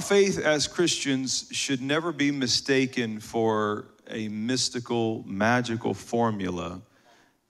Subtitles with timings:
[0.00, 6.80] Our faith as Christians should never be mistaken for a mystical, magical formula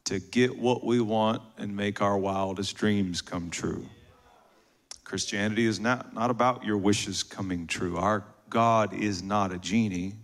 [0.06, 3.86] to get what we want and make our wildest dreams come true.
[5.04, 7.96] Christianity is not, not about your wishes coming true.
[7.96, 10.14] Our God is not a genie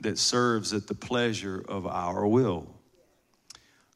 [0.00, 2.66] that serves at the pleasure of our will.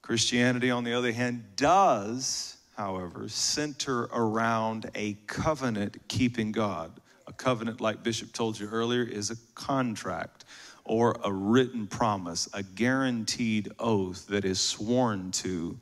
[0.00, 7.00] Christianity, on the other hand, does, however, center around a covenant keeping God.
[7.36, 10.44] Covenant, like Bishop told you earlier, is a contract
[10.84, 15.78] or a written promise, a guaranteed oath that is sworn to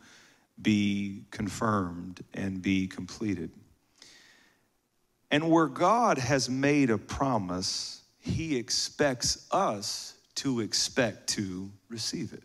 [0.63, 3.51] be confirmed and be completed.
[5.31, 12.43] And where God has made a promise, He expects us to expect to receive it.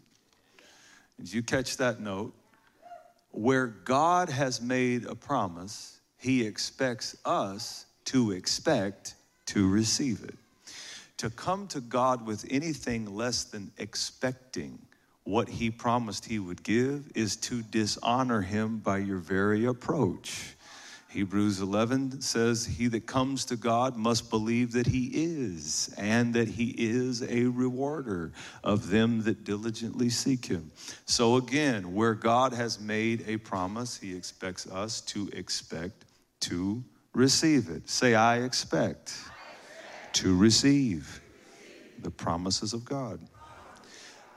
[1.18, 2.34] Did you catch that note?
[3.32, 9.14] Where God has made a promise, He expects us to expect
[9.46, 10.36] to receive it.
[11.18, 14.80] To come to God with anything less than expecting
[15.26, 20.56] what He promised He would give is to dishonor Him by your very approach.
[21.10, 26.48] Hebrews 11 says, He that comes to God must believe that He is, and that
[26.48, 28.32] He is a rewarder
[28.64, 30.72] of them that diligently seek Him.
[31.06, 36.06] So, again, where God has made a promise, He expects us to expect
[36.42, 37.90] to receive it.
[37.90, 39.16] Say, I expect,
[40.14, 41.22] to receive
[42.02, 43.20] the promises of God.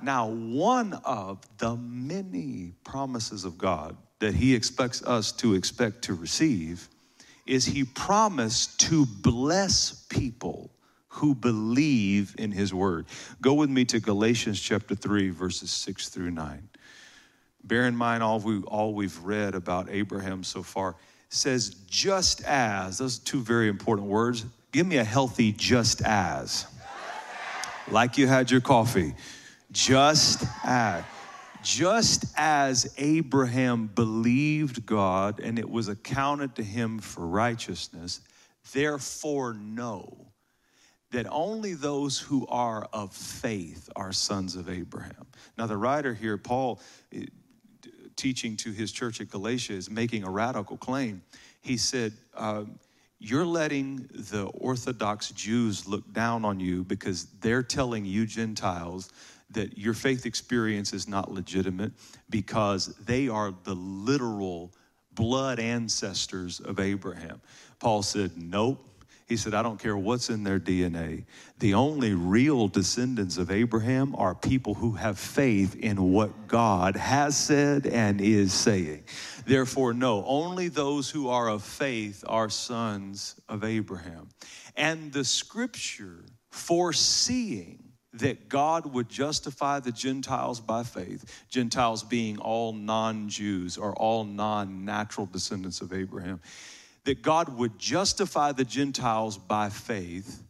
[0.00, 6.14] Now, one of the many promises of God that he expects us to expect to
[6.14, 6.88] receive
[7.46, 10.70] is he promised to bless people
[11.08, 13.06] who believe in his word.
[13.40, 16.68] Go with me to Galatians chapter 3, verses 6 through 9.
[17.64, 20.96] Bear in mind all, we, all we've read about Abraham so far
[21.34, 24.44] says, just as, those two very important words.
[24.70, 26.66] Give me a healthy just as.
[27.90, 29.14] Like you had your coffee.
[29.70, 31.04] Just as.
[31.62, 38.20] Just as Abraham believed God and it was accounted to him for righteousness,
[38.72, 40.32] therefore know
[41.12, 45.26] that only those who are of faith are sons of Abraham.
[45.56, 46.80] Now, the writer here, Paul,
[48.16, 51.22] teaching to his church at Galatia, is making a radical claim.
[51.60, 52.78] He said, um,
[53.18, 59.10] You're letting the Orthodox Jews look down on you because they're telling you Gentiles
[59.50, 61.92] that your faith experience is not legitimate
[62.30, 64.72] because they are the literal
[65.14, 67.40] blood ancestors of Abraham.
[67.78, 68.88] Paul said, Nope.
[69.32, 71.24] He said, I don't care what's in their DNA.
[71.58, 77.34] The only real descendants of Abraham are people who have faith in what God has
[77.34, 79.04] said and is saying.
[79.46, 84.28] Therefore, no, only those who are of faith are sons of Abraham.
[84.76, 87.82] And the scripture foreseeing
[88.12, 94.24] that God would justify the Gentiles by faith, Gentiles being all non Jews or all
[94.24, 96.38] non natural descendants of Abraham,
[97.04, 100.42] that God would justify the Gentiles by faith,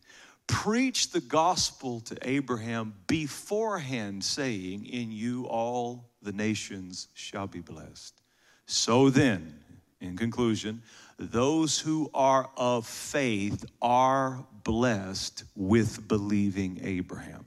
[0.47, 8.21] preach the gospel to Abraham beforehand, saying, In you all the nations shall be blessed.
[8.67, 9.59] So then,
[10.01, 10.83] in conclusion,
[11.19, 17.47] those who are of faith are blessed with believing Abraham.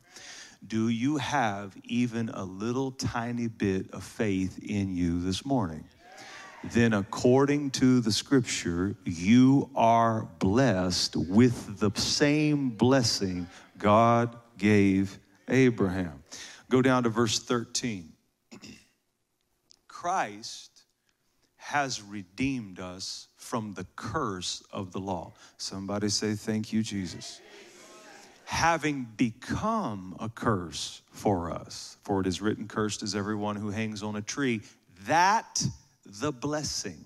[0.66, 5.84] Do you have even a little tiny bit of faith in you this morning?
[6.72, 16.24] Then, according to the scripture, you are blessed with the same blessing God gave Abraham.
[16.70, 18.12] Go down to verse 13.
[19.88, 20.84] Christ
[21.58, 25.34] has redeemed us from the curse of the law.
[25.58, 27.42] Somebody say, Thank you, Jesus
[28.46, 31.98] having become a curse for us.
[32.04, 34.62] For it is written, Cursed is everyone who hangs on a tree,
[35.08, 35.64] that
[36.06, 37.04] the blessing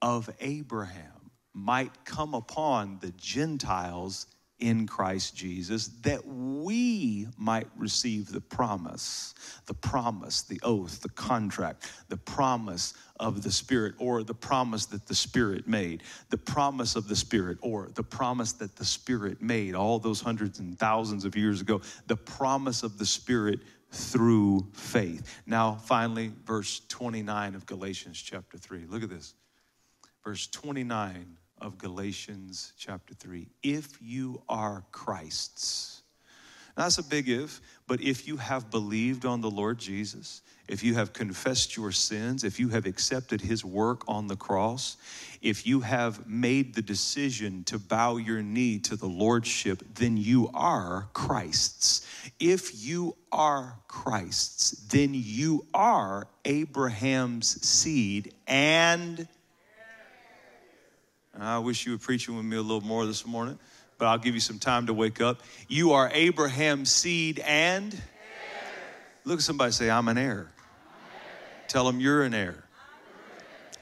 [0.00, 4.26] of Abraham might come upon the Gentiles
[4.58, 9.34] in Christ Jesus that we might receive the promise,
[9.66, 15.06] the promise, the oath, the contract, the promise of the Spirit, or the promise that
[15.06, 19.74] the Spirit made, the promise of the Spirit, or the promise that the Spirit made
[19.74, 25.42] all those hundreds and thousands of years ago, the promise of the Spirit through faith.
[25.46, 28.86] Now, finally, verse 29 of Galatians chapter 3.
[28.88, 29.34] Look at this.
[30.24, 33.48] Verse 29 of Galatians chapter 3.
[33.62, 36.02] If you are Christ's.
[36.76, 37.60] Now, that's a big if.
[37.88, 42.44] But if you have believed on the Lord Jesus, if you have confessed your sins,
[42.44, 44.98] if you have accepted his work on the cross,
[45.40, 50.50] if you have made the decision to bow your knee to the Lordship, then you
[50.52, 52.06] are Christ's.
[52.38, 59.26] If you are Christ's, then you are Abraham's seed and
[61.40, 63.60] I wish you were preaching with me a little more this morning,
[63.98, 65.42] but I'll give you some time to wake up.
[65.66, 68.00] You are Abraham's seed and
[69.24, 70.48] look at somebody say, I'm an heir.
[71.66, 72.64] Tell them you're an heir.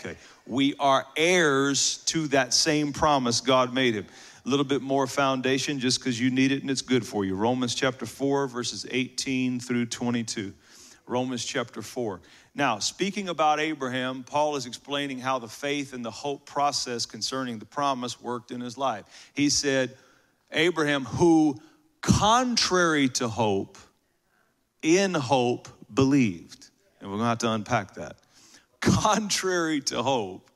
[0.00, 0.16] Okay.
[0.46, 4.06] We are heirs to that same promise God made him.
[4.44, 7.34] A little bit more foundation just because you need it and it's good for you.
[7.34, 10.52] Romans chapter 4, verses 18 through 22.
[11.06, 12.20] Romans chapter 4.
[12.54, 17.58] Now, speaking about Abraham, Paul is explaining how the faith and the hope process concerning
[17.58, 19.30] the promise worked in his life.
[19.34, 19.96] He said,
[20.52, 21.56] Abraham, who
[22.00, 23.78] contrary to hope,
[24.82, 26.70] in hope, believed.
[27.00, 28.16] And we're going to have to unpack that.
[28.80, 30.50] Contrary to hope,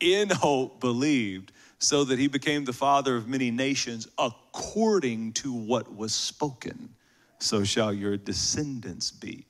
[0.00, 5.94] in hope believed, so that he became the father of many nations according to what
[5.94, 6.94] was spoken.
[7.38, 9.46] So shall your descendants be.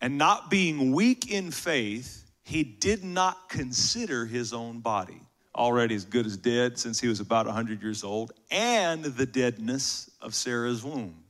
[0.00, 5.20] And not being weak in faith, he did not consider his own body
[5.54, 10.10] already as good as dead since he was about 100 years old, and the deadness
[10.20, 11.22] of Sarah's womb.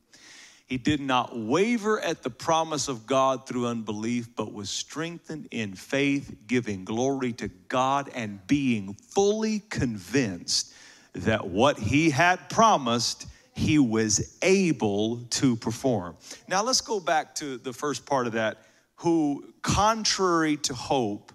[0.65, 5.73] He did not waver at the promise of God through unbelief, but was strengthened in
[5.73, 10.73] faith, giving glory to God and being fully convinced
[11.13, 16.17] that what he had promised, he was able to perform.
[16.47, 18.63] Now let's go back to the first part of that
[18.95, 21.33] who, contrary to hope,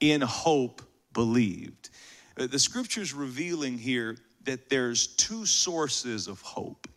[0.00, 0.82] in hope
[1.12, 1.90] believed.
[2.36, 6.88] Uh, the scripture's revealing here that there's two sources of hope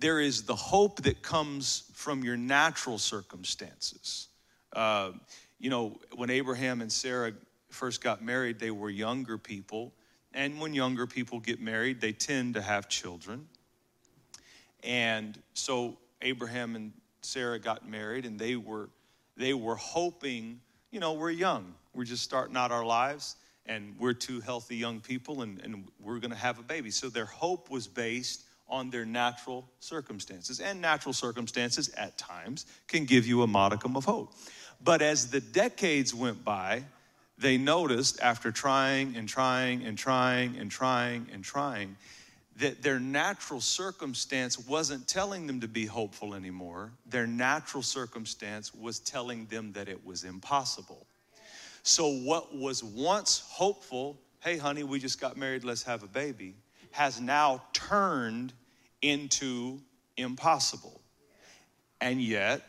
[0.00, 4.28] there is the hope that comes from your natural circumstances.
[4.72, 5.12] Uh,
[5.58, 7.32] you know, when Abraham and Sarah
[7.68, 9.92] first got married, they were younger people.
[10.32, 13.46] And when younger people get married, they tend to have children.
[14.82, 18.88] And so Abraham and Sarah got married, and they were
[19.36, 20.60] they were hoping,
[20.90, 25.00] you know, we're young, we're just starting out our lives, and we're two healthy young
[25.00, 26.90] people, and, and we're going to have a baby.
[26.90, 30.60] So their hope was based on their natural circumstances.
[30.60, 34.32] And natural circumstances at times can give you a modicum of hope.
[34.82, 36.84] But as the decades went by,
[37.36, 41.96] they noticed after trying and trying and trying and trying and trying
[42.56, 46.92] that their natural circumstance wasn't telling them to be hopeful anymore.
[47.06, 51.06] Their natural circumstance was telling them that it was impossible.
[51.82, 56.54] So, what was once hopeful, hey, honey, we just got married, let's have a baby,
[56.90, 58.52] has now turned
[59.02, 59.80] into
[60.16, 61.00] impossible.
[62.00, 62.62] And yet,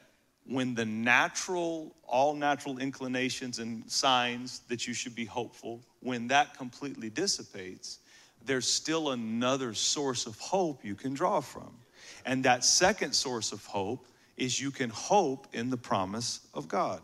[0.46, 6.58] when the natural, all natural inclinations and signs that you should be hopeful, when that
[6.58, 8.00] completely dissipates,
[8.46, 11.72] there's still another source of hope you can draw from.
[12.26, 17.02] And that second source of hope is you can hope in the promise of God.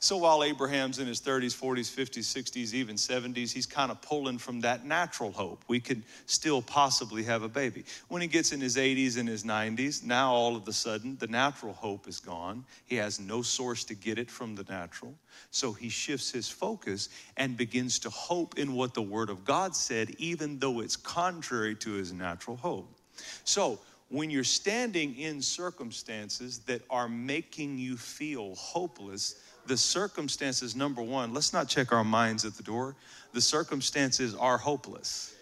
[0.00, 4.38] So while Abraham's in his 30s, 40s, 50s, 60s, even 70s, he's kind of pulling
[4.38, 5.64] from that natural hope.
[5.66, 7.84] We could still possibly have a baby.
[8.06, 11.26] When he gets in his 80s and his 90s, now all of a sudden the
[11.26, 12.64] natural hope is gone.
[12.86, 15.14] He has no source to get it from the natural.
[15.50, 19.74] So he shifts his focus and begins to hope in what the Word of God
[19.74, 22.94] said, even though it's contrary to his natural hope.
[23.42, 23.80] So
[24.10, 29.34] when you're standing in circumstances that are making you feel hopeless,
[29.68, 32.96] the circumstances, number one, let's not check our minds at the door.
[33.32, 35.34] The circumstances are hopeless.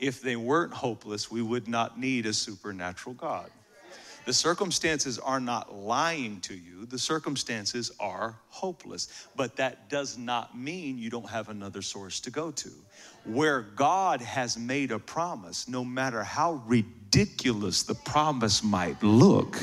[0.00, 3.50] If they weren't hopeless, we would not need a supernatural God.
[4.26, 9.28] The circumstances are not lying to you, the circumstances are hopeless.
[9.36, 12.70] But that does not mean you don't have another source to go to.
[13.24, 19.58] Where God has made a promise, no matter how ridiculous the promise might look,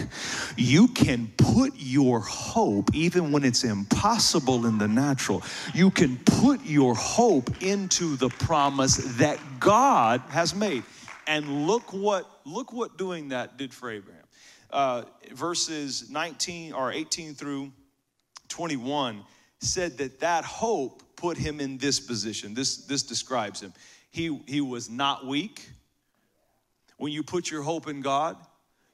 [0.58, 5.44] you can put your hope, even when it's impossible in the natural,
[5.74, 10.84] you can put your hope into the promise that God has made.
[11.28, 14.22] And look what look what doing that did for Abraham
[14.72, 15.04] uh,
[15.34, 17.72] verses 19 or 18 through
[18.50, 19.24] 21
[19.60, 22.54] said that that hope put him in this position.
[22.54, 23.74] This, this describes him.
[24.10, 25.70] He, he was not weak.
[27.02, 28.38] When you put your hope in God,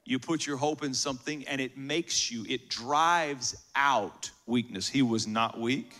[0.06, 4.88] you put your hope in something and it makes you, it drives out weakness.
[4.88, 5.94] He was not weak.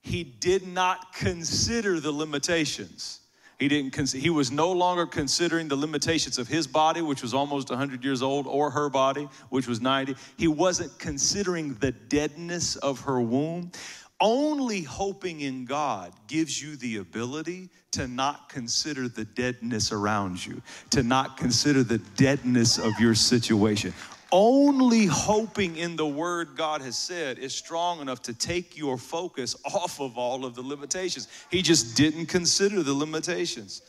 [0.00, 3.18] He did not consider the limitations.
[3.58, 7.68] He didn't he was no longer considering the limitations of his body, which was almost
[7.68, 10.14] 100 years old, or her body, which was 90.
[10.36, 13.72] He wasn't considering the deadness of her womb.
[14.20, 20.60] Only hoping in God gives you the ability to not consider the deadness around you,
[20.90, 23.94] to not consider the deadness of your situation
[24.30, 29.56] only hoping in the word God has said is strong enough to take your focus
[29.64, 31.28] off of all of the limitations.
[31.50, 33.82] He just didn't consider the limitations.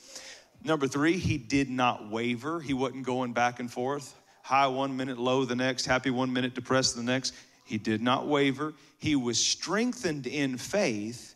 [0.64, 2.60] Number three, he did not waver.
[2.60, 6.54] He wasn't going back and forth, high one minute, low the next, happy one minute,
[6.54, 7.34] depressed the next.
[7.70, 8.74] He did not waver.
[8.98, 11.36] He was strengthened in faith.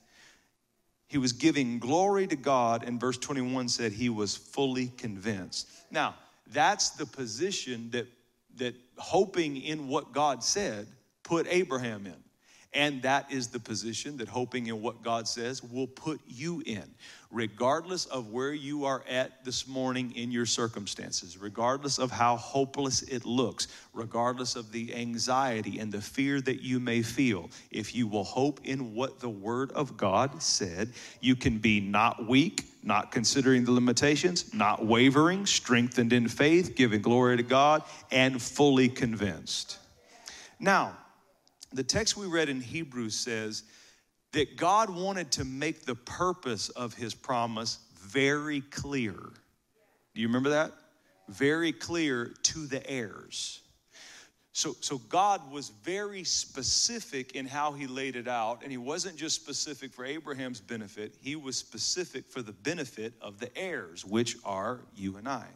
[1.07, 5.67] He was giving glory to God, and verse 21 said he was fully convinced.
[5.91, 6.15] Now,
[6.51, 8.07] that's the position that
[8.57, 10.87] that hoping in what God said
[11.23, 12.22] put Abraham in.
[12.73, 16.83] And that is the position that hoping in what God says will put you in,
[17.29, 23.03] regardless of where you are at this morning in your circumstances, regardless of how hopeless
[23.03, 27.51] it looks, regardless of the anxiety and the fear that you may feel.
[27.69, 32.27] If you will hope in what the Word of God said, you can be not
[32.27, 38.41] weak, not considering the limitations, not wavering, strengthened in faith, giving glory to God, and
[38.41, 39.77] fully convinced.
[40.59, 40.97] Now,
[41.73, 43.63] the text we read in Hebrews says
[44.31, 49.13] that God wanted to make the purpose of his promise very clear.
[49.13, 50.71] Do you remember that?
[51.29, 53.61] Very clear to the heirs.
[54.55, 59.15] So, so God was very specific in how he laid it out, and he wasn't
[59.15, 64.37] just specific for Abraham's benefit, he was specific for the benefit of the heirs, which
[64.45, 65.47] are you and I.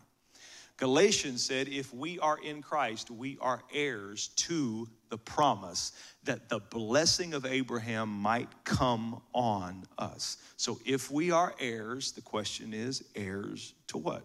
[0.77, 5.91] Galatians said, if we are in Christ, we are heirs to the promise
[6.23, 10.37] that the blessing of Abraham might come on us.
[10.57, 14.23] So if we are heirs, the question is, heirs to what?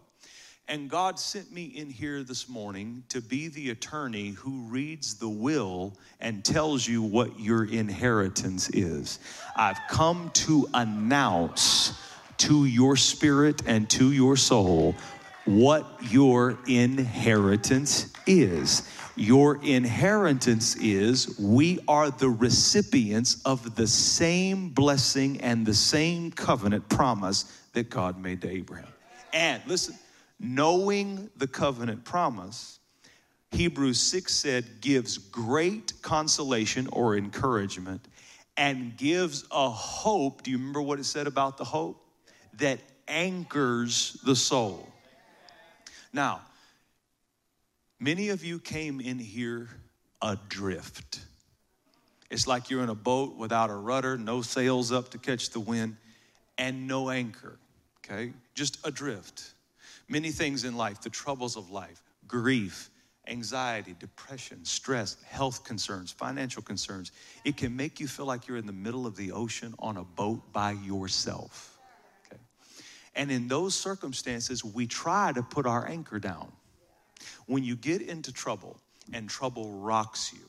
[0.68, 5.28] And God sent me in here this morning to be the attorney who reads the
[5.28, 9.18] will and tells you what your inheritance is.
[9.56, 12.00] I've come to announce
[12.38, 14.94] to your spirit and to your soul
[15.44, 18.88] what your inheritance is.
[19.16, 26.88] Your inheritance is we are the recipients of the same blessing and the same covenant
[26.88, 28.86] promise that God made to Abraham.
[29.32, 29.98] And listen,
[30.38, 32.78] knowing the covenant promise,
[33.50, 38.06] Hebrews 6 said, gives great consolation or encouragement
[38.56, 40.42] and gives a hope.
[40.42, 42.02] Do you remember what it said about the hope?
[42.54, 44.91] That anchors the soul.
[46.12, 46.42] Now,
[47.98, 49.68] many of you came in here
[50.20, 51.20] adrift.
[52.30, 55.60] It's like you're in a boat without a rudder, no sails up to catch the
[55.60, 55.96] wind,
[56.58, 57.58] and no anchor,
[57.98, 58.32] okay?
[58.54, 59.52] Just adrift.
[60.08, 62.90] Many things in life, the troubles of life, grief,
[63.28, 67.12] anxiety, depression, stress, health concerns, financial concerns,
[67.44, 70.04] it can make you feel like you're in the middle of the ocean on a
[70.04, 71.71] boat by yourself.
[73.14, 76.50] And in those circumstances, we try to put our anchor down.
[77.46, 78.78] When you get into trouble
[79.12, 80.48] and trouble rocks you,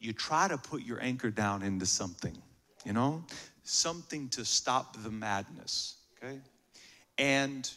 [0.00, 2.36] you try to put your anchor down into something,
[2.84, 3.24] you know,
[3.62, 6.40] something to stop the madness, okay?
[7.16, 7.70] And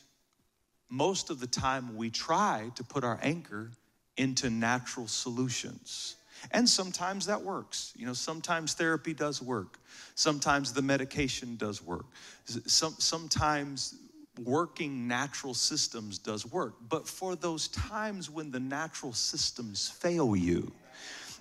[0.89, 3.71] most of the time, we try to put our anchor
[4.17, 6.16] into natural solutions.
[6.51, 7.93] And sometimes that works.
[7.95, 9.79] You know, sometimes therapy does work.
[10.15, 12.05] Sometimes the medication does work.
[12.45, 13.95] Some, sometimes
[14.43, 16.75] working natural systems does work.
[16.89, 20.71] But for those times when the natural systems fail you,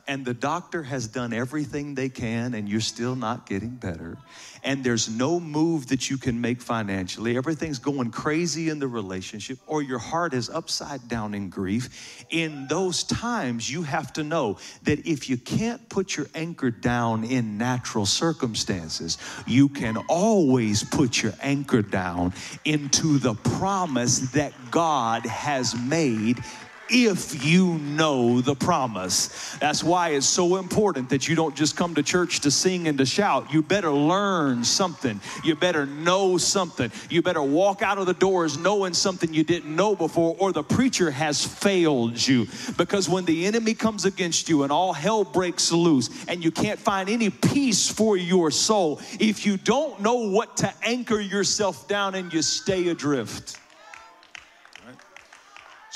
[0.08, 4.16] and the doctor has done everything they can and you're still not getting better.
[4.62, 7.36] And there's no move that you can make financially.
[7.36, 12.25] Everything's going crazy in the relationship or your heart is upside down in grief.
[12.30, 17.25] In those times you have to know that if you can't put your anchor down
[17.25, 22.32] in natural circumstances you can always put your anchor down
[22.64, 26.42] into the promise that God has made
[26.90, 29.57] if you know the promise.
[29.59, 32.99] That's why it's so important that you don't just come to church to sing and
[32.99, 33.52] to shout.
[33.52, 35.21] You better learn something.
[35.45, 36.90] You better know something.
[37.11, 40.62] You better walk out of the doors knowing something you didn't know before, or the
[40.62, 42.47] preacher has failed you.
[42.76, 46.78] Because when the enemy comes against you and all hell breaks loose and you can't
[46.78, 52.14] find any peace for your soul, if you don't know what to anchor yourself down
[52.14, 53.59] and you stay adrift.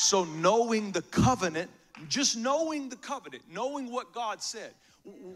[0.00, 1.70] So, knowing the covenant,
[2.08, 4.70] just knowing the covenant, knowing what God said,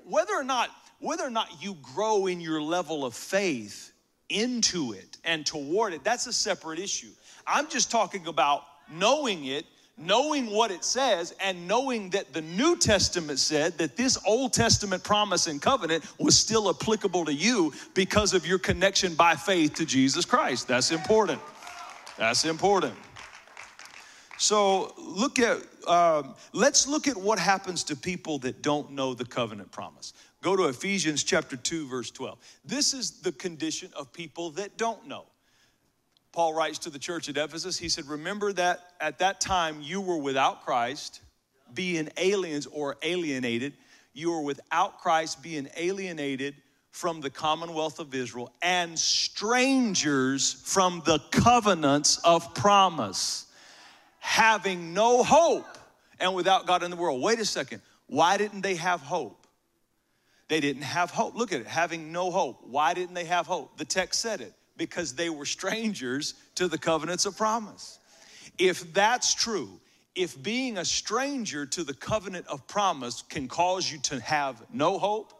[0.06, 3.92] whether or not whether or not you grow in your level of faith
[4.30, 7.10] into it and toward it, that's a separate issue.
[7.46, 9.66] I'm just talking about knowing it,
[9.98, 15.04] knowing what it says, and knowing that the New Testament said that this Old Testament
[15.04, 19.84] promise and covenant was still applicable to you because of your connection by faith to
[19.84, 20.68] Jesus Christ.
[20.68, 21.42] That's important.
[22.16, 22.94] That's important.
[24.38, 29.24] So look at um, let's look at what happens to people that don't know the
[29.24, 30.12] covenant promise.
[30.42, 32.38] Go to Ephesians chapter 2 verse 12.
[32.64, 35.26] This is the condition of people that don't know.
[36.32, 40.00] Paul writes to the church at Ephesus, he said, Remember that at that time you
[40.00, 41.20] were without Christ,
[41.72, 43.74] being aliens or alienated.
[44.14, 46.56] You were without Christ, being alienated
[46.90, 53.46] from the commonwealth of Israel and strangers from the covenants of promise,
[54.24, 55.66] having no hope
[56.18, 57.20] and without God in the world.
[57.20, 57.82] Wait a second.
[58.06, 59.46] Why didn't they have hope?
[60.48, 61.36] They didn't have hope.
[61.36, 62.66] Look at it, having no hope.
[62.66, 63.76] Why didn't they have hope?
[63.76, 67.98] The text said it because they were strangers to the covenants of promise.
[68.58, 69.68] If that's true,
[70.14, 74.98] if being a stranger to the covenant of promise can cause you to have no
[74.98, 75.34] hope,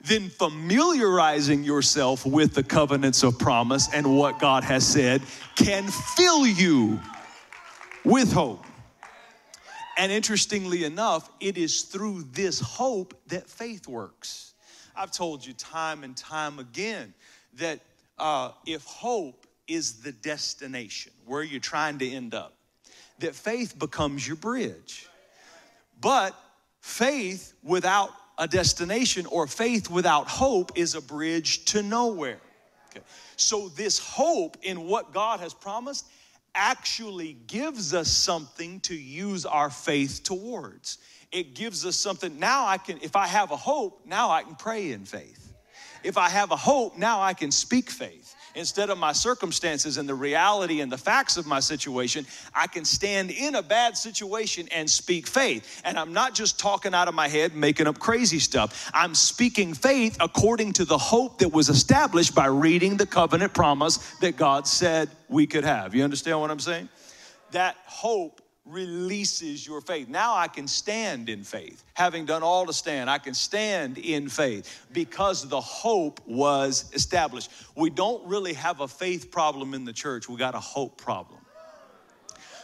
[0.00, 5.20] then familiarizing yourself with the covenants of promise and what God has said
[5.56, 6.98] can fill you
[8.04, 8.64] with hope.
[9.96, 14.54] And interestingly enough, it is through this hope that faith works.
[14.96, 17.14] I've told you time and time again
[17.54, 17.80] that
[18.18, 22.54] uh, if hope is the destination where you're trying to end up,
[23.20, 25.08] that faith becomes your bridge.
[26.00, 26.38] But
[26.80, 32.40] faith without a destination or faith without hope is a bridge to nowhere.
[32.90, 33.04] Okay.
[33.36, 36.06] So, this hope in what God has promised
[36.54, 40.98] actually gives us something to use our faith towards.
[41.32, 42.38] It gives us something.
[42.38, 45.52] Now, I can, if I have a hope, now I can pray in faith.
[46.02, 50.08] If I have a hope, now I can speak faith instead of my circumstances and
[50.08, 54.68] the reality and the facts of my situation, I can stand in a bad situation
[54.72, 55.82] and speak faith.
[55.84, 58.90] And I'm not just talking out of my head, making up crazy stuff.
[58.94, 63.98] I'm speaking faith according to the hope that was established by reading the covenant promise
[64.20, 65.94] that God said we could have.
[65.94, 66.88] You understand what I'm saying?
[67.50, 70.08] That hope releases your faith.
[70.08, 71.84] Now I can stand in faith.
[71.94, 77.50] Having done all to stand, I can stand in faith because the hope was established.
[77.76, 81.40] We don't really have a faith problem in the church, we got a hope problem.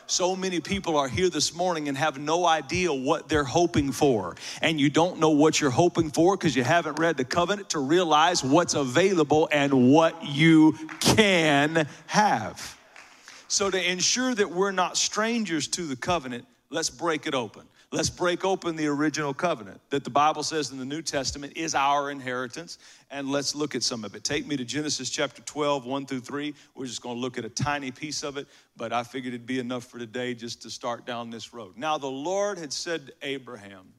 [0.07, 4.35] So many people are here this morning and have no idea what they're hoping for.
[4.61, 7.79] And you don't know what you're hoping for because you haven't read the covenant to
[7.79, 12.80] realize what's available and what you can have.
[13.51, 17.67] So, to ensure that we're not strangers to the covenant, let's break it open.
[17.91, 21.75] Let's break open the original covenant that the Bible says in the New Testament is
[21.75, 22.79] our inheritance,
[23.11, 24.23] and let's look at some of it.
[24.23, 26.55] Take me to Genesis chapter 12, 1 through 3.
[26.77, 29.49] We're just going to look at a tiny piece of it, but I figured it'd
[29.49, 31.77] be enough for today just to start down this road.
[31.77, 33.93] Now, the Lord had said to Abraham,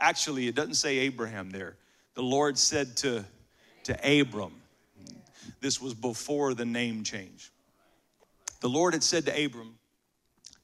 [0.00, 1.76] actually, it doesn't say Abraham there.
[2.12, 3.24] The Lord said to,
[3.84, 4.52] to Abram,
[5.62, 7.51] this was before the name change.
[8.62, 9.76] The Lord had said to Abram,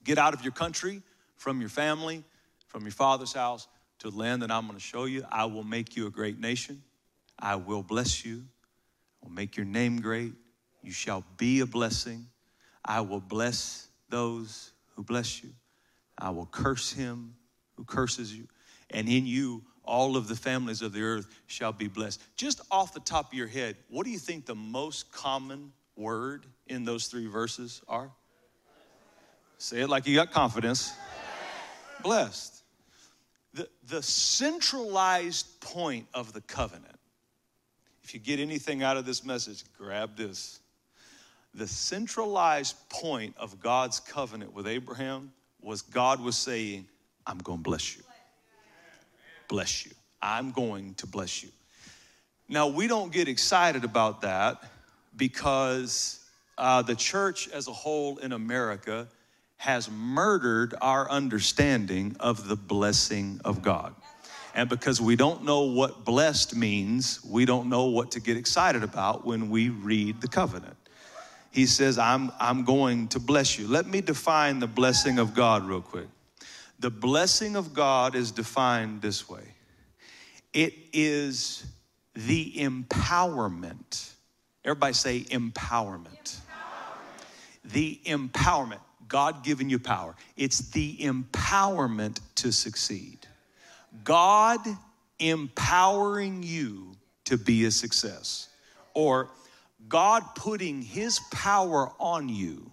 [0.04, 1.02] Get out of your country,
[1.36, 2.22] from your family,
[2.68, 3.66] from your father's house,
[3.98, 5.24] to the land that I'm going to show you.
[5.30, 6.80] I will make you a great nation.
[7.40, 8.44] I will bless you.
[9.20, 10.32] I will make your name great.
[10.80, 12.28] You shall be a blessing.
[12.84, 15.50] I will bless those who bless you.
[16.16, 17.34] I will curse him
[17.76, 18.46] who curses you.
[18.90, 22.22] And in you, all of the families of the earth shall be blessed.
[22.36, 26.46] Just off the top of your head, what do you think the most common word
[26.68, 28.10] in those three verses are?
[29.58, 30.92] Say it like you got confidence.
[32.02, 32.62] Blessed.
[33.54, 36.94] The, the centralized point of the covenant,
[38.04, 40.60] if you get anything out of this message, grab this.
[41.54, 46.86] The centralized point of God's covenant with Abraham was God was saying,
[47.26, 48.04] I'm going to bless you.
[49.48, 49.92] Bless you.
[50.22, 51.48] I'm going to bless you.
[52.48, 54.62] Now, we don't get excited about that
[55.18, 56.24] because
[56.56, 59.08] uh, the church as a whole in America
[59.58, 63.94] has murdered our understanding of the blessing of God.
[64.54, 68.82] And because we don't know what blessed means, we don't know what to get excited
[68.82, 70.76] about when we read the covenant.
[71.50, 73.66] He says, I'm, I'm going to bless you.
[73.66, 76.08] Let me define the blessing of God real quick.
[76.78, 79.42] The blessing of God is defined this way
[80.52, 81.66] it is
[82.14, 84.07] the empowerment
[84.68, 86.04] Everybody say empowerment.
[86.04, 86.40] empowerment.
[87.72, 88.80] The empowerment.
[89.08, 90.14] God giving you power.
[90.36, 93.26] It's the empowerment to succeed.
[94.04, 94.60] God
[95.18, 96.92] empowering you
[97.24, 98.48] to be a success.
[98.92, 99.30] Or
[99.88, 102.70] God putting His power on you,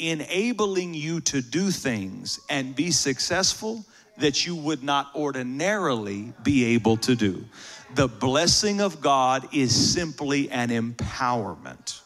[0.00, 3.84] enabling you to do things and be successful
[4.16, 7.44] that you would not ordinarily be able to do.
[7.94, 12.00] The blessing of God is simply an empowerment.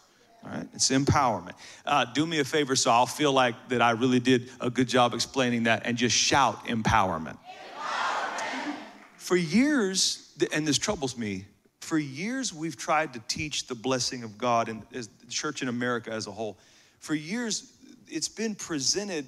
[0.45, 1.53] All right, it's empowerment.
[1.87, 4.89] Uh, do me a favor so I'll feel like that I really did a good
[4.89, 7.39] job explaining that and just shout empowerment.
[7.77, 8.75] empowerment.
[9.17, 11.47] For years, and this troubles me,
[11.81, 16.11] for years we've tried to teach the blessing of God and the church in America
[16.11, 16.59] as a whole.
[16.99, 17.73] For years,
[18.09, 19.27] it's been presented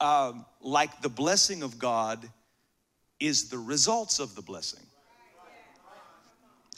[0.00, 2.28] um, like the blessing of God
[3.18, 4.80] is the results of the blessing.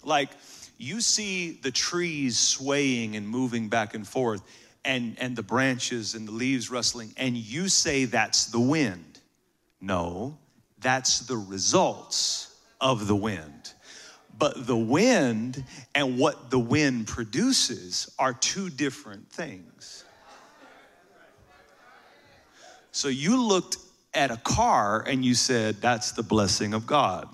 [0.05, 0.31] Like
[0.79, 4.43] you see the trees swaying and moving back and forth,
[4.85, 9.21] and, and the branches and the leaves rustling, and you say that's the wind.
[9.81, 10.39] No,
[10.81, 13.73] that's the results of the wind.
[14.37, 15.63] But the wind
[15.95, 20.05] and what the wind produces are two different things.
[22.91, 23.77] So you looked
[24.15, 27.29] at a car and you said, That's the blessing of God.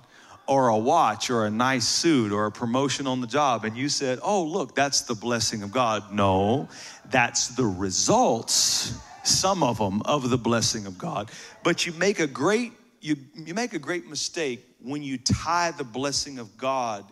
[0.48, 3.90] Or a watch or a nice suit or a promotion on the job, and you
[3.90, 6.11] said, Oh, look, that's the blessing of God.
[6.11, 6.68] No,
[7.11, 11.30] that's the results, some of them, of the blessing of God.
[11.62, 15.84] But you make a great you, you make a great mistake when you tie the
[15.84, 17.04] blessing of God,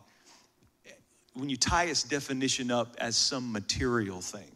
[1.35, 4.51] when you tie its definition up as some material thing.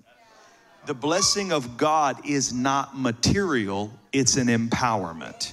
[0.87, 5.53] The blessing of God is not material, it's an empowerment.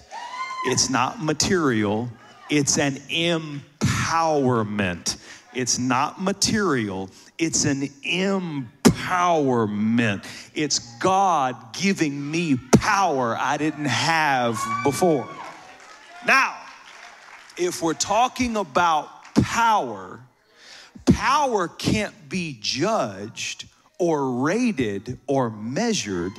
[0.66, 2.10] It's not material,
[2.50, 5.18] it's an empowerment.
[5.54, 10.26] It's not material, it's an empowerment.
[10.54, 15.28] It's God giving me power I didn't have before.
[16.26, 16.58] Now,
[17.58, 20.20] if we're talking about power,
[21.06, 23.66] power can't be judged
[23.98, 26.34] or rated or measured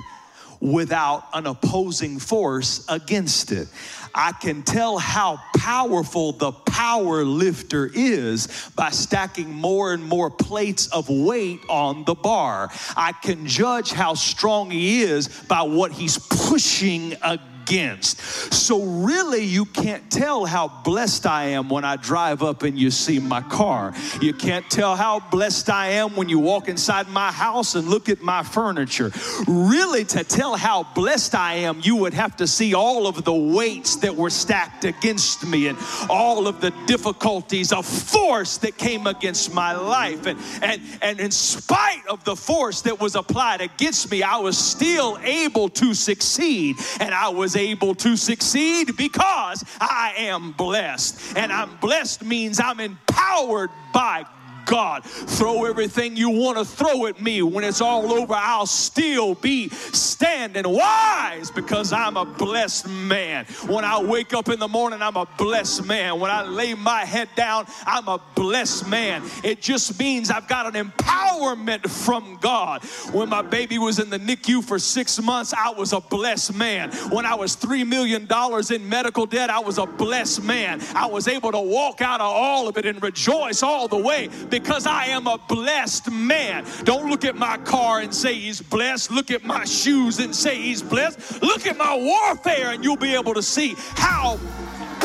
[0.61, 3.69] without an opposing force against it.
[4.15, 10.89] I can tell how powerful the power lifter is by stacking more and more plates
[10.89, 12.71] of weight on the bar.
[12.97, 18.21] I can judge how strong he is by what he's pushing against against.
[18.53, 22.91] So, really, you can't tell how blessed I am when I drive up and you
[22.91, 23.95] see my car.
[24.21, 28.09] You can't tell how blessed I am when you walk inside my house and look
[28.09, 29.13] at my furniture.
[29.47, 33.35] Really, to tell how blessed I am, you would have to see all of the
[33.35, 35.79] weights that were stacked against me and
[36.09, 40.27] all of the difficulties of force that came against my life.
[40.27, 44.57] And, and, and in spite of the force that was applied against me, I was
[44.57, 51.37] still able to succeed and I was able to succeed because I am blessed.
[51.37, 54.38] And I'm blessed means I'm empowered by God.
[54.69, 57.43] Throw everything you want to throw at me.
[57.43, 63.47] When it's all over, I'll still be standing wise because I'm a blessed man.
[63.67, 66.21] When I wake up in the morning, I'm a blessed man.
[66.21, 69.23] When I lay my head down, I'm a blessed man.
[69.43, 72.85] It just means I've got an empowerment from God.
[73.13, 76.91] When my baby was in the NICU for six months, I was a blessed man.
[77.11, 78.29] When I was $3 million
[78.71, 80.83] in medical debt, I was a blessed man.
[80.95, 84.29] I was able to walk out of all of it and rejoice all the way
[84.59, 86.65] because I am a blessed man.
[86.85, 89.11] Don't look at my car and say he's blessed.
[89.11, 91.43] Look at my shoes and say he's blessed.
[91.43, 94.39] Look at my warfare and you'll be able to see how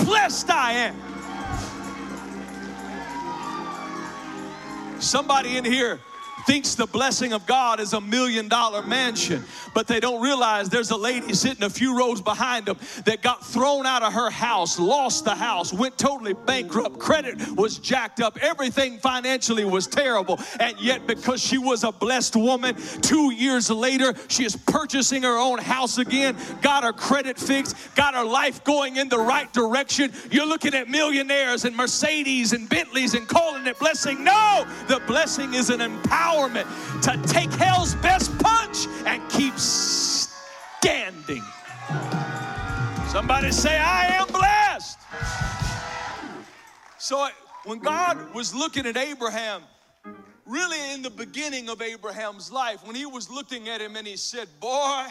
[0.03, 0.95] blessed I am.
[4.99, 5.99] Somebody in here
[6.45, 10.91] thinks the blessing of God is a million dollar mansion, but they don't realize there's
[10.91, 14.79] a lady sitting a few rows behind them that got thrown out of her house,
[14.79, 20.39] lost the house, went totally bankrupt, credit was jacked up, everything financially was terrible.
[20.59, 25.37] And yet, because she was a blessed woman, two years later, she is purchasing her
[25.37, 30.11] own house again, got her credit fixed, got her life going in the right direction.
[30.31, 34.23] You're looking at millionaires and Mercedes and Bentleys and calling it blessing.
[34.23, 41.43] No, the blessing is an empowerment empowerment to take hell's best punch and keep standing.
[43.09, 44.99] Somebody say, I am blessed.
[46.97, 47.27] So
[47.65, 49.61] when God was looking at Abraham,
[50.45, 54.17] really in the beginning of Abraham's life, when he was looking at him and he
[54.17, 55.05] said, Boy,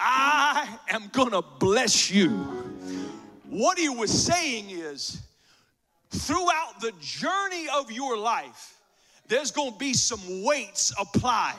[0.00, 2.30] I am gonna bless you.
[3.48, 5.22] What he was saying is,
[6.10, 8.79] throughout the journey of your life,
[9.30, 11.54] there's going to be some weights applied,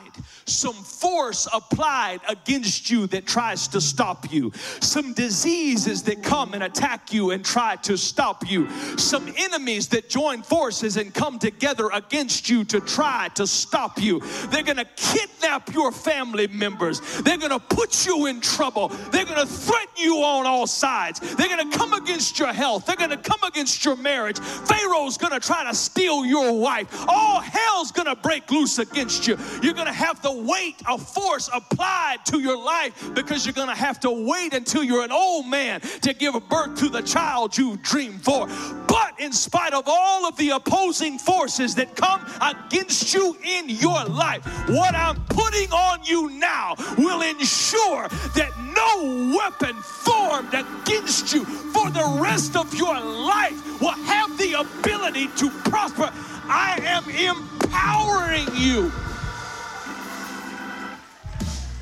[0.45, 6.63] some force applied against you that tries to stop you, some diseases that come and
[6.63, 11.89] attack you and try to stop you, some enemies that join forces and come together
[11.93, 14.19] against you to try to stop you.
[14.49, 19.25] They're going to kidnap your family members, they're going to put you in trouble, they're
[19.25, 22.97] going to threaten you on all sides, they're going to come against your health, they're
[22.97, 24.39] going to come against your marriage.
[24.39, 27.05] Pharaoh's going to try to steal your wife.
[27.07, 29.37] All hell's gonna break loose against you.
[29.61, 33.99] You're gonna have the weight of force applied to your life because you're gonna have
[34.01, 38.23] to wait until you're an old man to give birth to the child you dreamed
[38.23, 38.47] for.
[38.87, 44.03] But in spite of all of the opposing forces that come against you in your
[44.05, 51.45] life, what I'm putting on you now will ensure that no weapon formed against you
[51.45, 56.11] for the rest of your life will have the ability to prosper.
[56.45, 58.91] I am empowering you.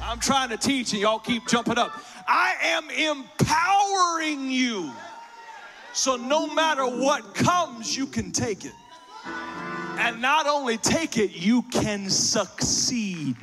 [0.01, 1.91] I'm trying to teach and y'all keep jumping up.
[2.27, 4.91] I am empowering you.
[5.93, 8.73] So no matter what comes, you can take it.
[9.97, 13.35] And not only take it, you can succeed.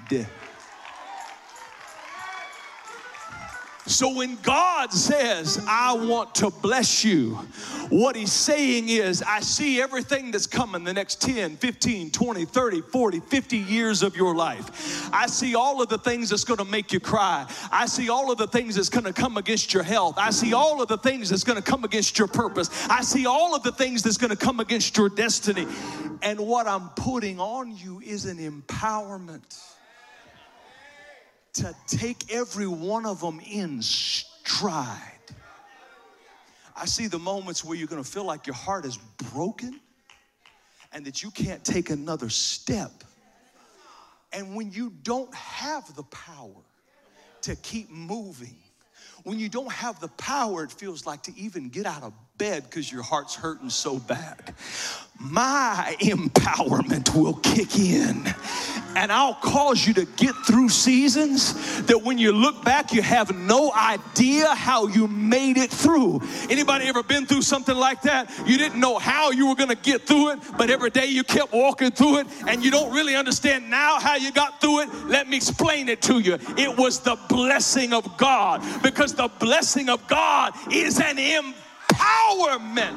[3.87, 7.35] So when God says, I want to bless you,
[7.88, 12.81] what he's saying is, I see everything that's coming the next 10, 15, 20, 30,
[12.81, 15.09] 40, 50 years of your life.
[15.12, 17.46] I see all of the things that's going to make you cry.
[17.70, 20.18] I see all of the things that's going to come against your health.
[20.18, 22.70] I see all of the things that's going to come against your purpose.
[22.90, 25.68] I see all of the things that's going to come against your destiny.
[26.22, 29.76] And what I'm putting on you is an empowerment
[31.57, 35.01] to take every one of them in stride.
[36.77, 38.99] I see the moments where you're going to feel like your heart is
[39.33, 39.81] broken
[40.92, 43.05] and that you can't take another step.
[44.33, 46.62] And when you don't have the power
[47.42, 48.57] to keep moving,
[49.23, 52.64] when you don't have the power, it feels like to even get out of bed
[52.64, 54.55] because your heart's hurting so bad.
[55.18, 58.27] My empowerment will kick in
[58.94, 63.35] and I'll cause you to get through seasons that when you look back you have
[63.35, 66.20] no idea how you made it through.
[66.51, 68.31] Anybody ever been through something like that?
[68.46, 71.25] You didn't know how you were going to get through it, but every day you
[71.25, 74.94] kept walking through it and you don't really understand now how you got through it.
[75.07, 76.38] Let me explain it to you.
[76.57, 81.55] It was the blessing of God because the blessing of God is an empowerment
[81.96, 82.96] empowerment.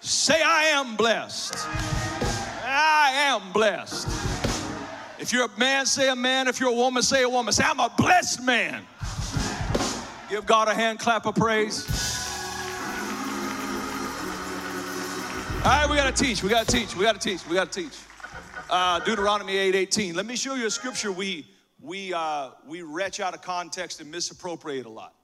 [0.00, 1.54] Say, I am blessed.
[2.64, 4.06] I am blessed.
[5.18, 6.48] If you're a man, say a man.
[6.48, 7.52] If you're a woman, say a woman.
[7.52, 8.86] Say, I'm a blessed man.
[10.30, 11.86] Give God a hand clap of praise.
[15.58, 16.42] All right, we got to teach.
[16.42, 16.94] We got to teach.
[16.94, 17.46] We got to teach.
[17.46, 17.98] We got to teach.
[18.70, 20.14] Uh, Deuteronomy 8 18.
[20.14, 21.46] Let me show you a scripture we
[21.88, 25.14] we, uh, we retch out of context and misappropriate a lot.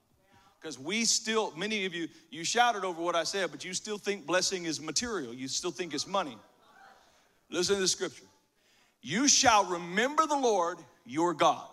[0.58, 3.98] Because we still, many of you, you shouted over what I said, but you still
[3.98, 5.34] think blessing is material.
[5.34, 6.38] You still think it's money.
[7.50, 8.24] Listen to the scripture.
[9.02, 11.68] You shall remember the Lord your God,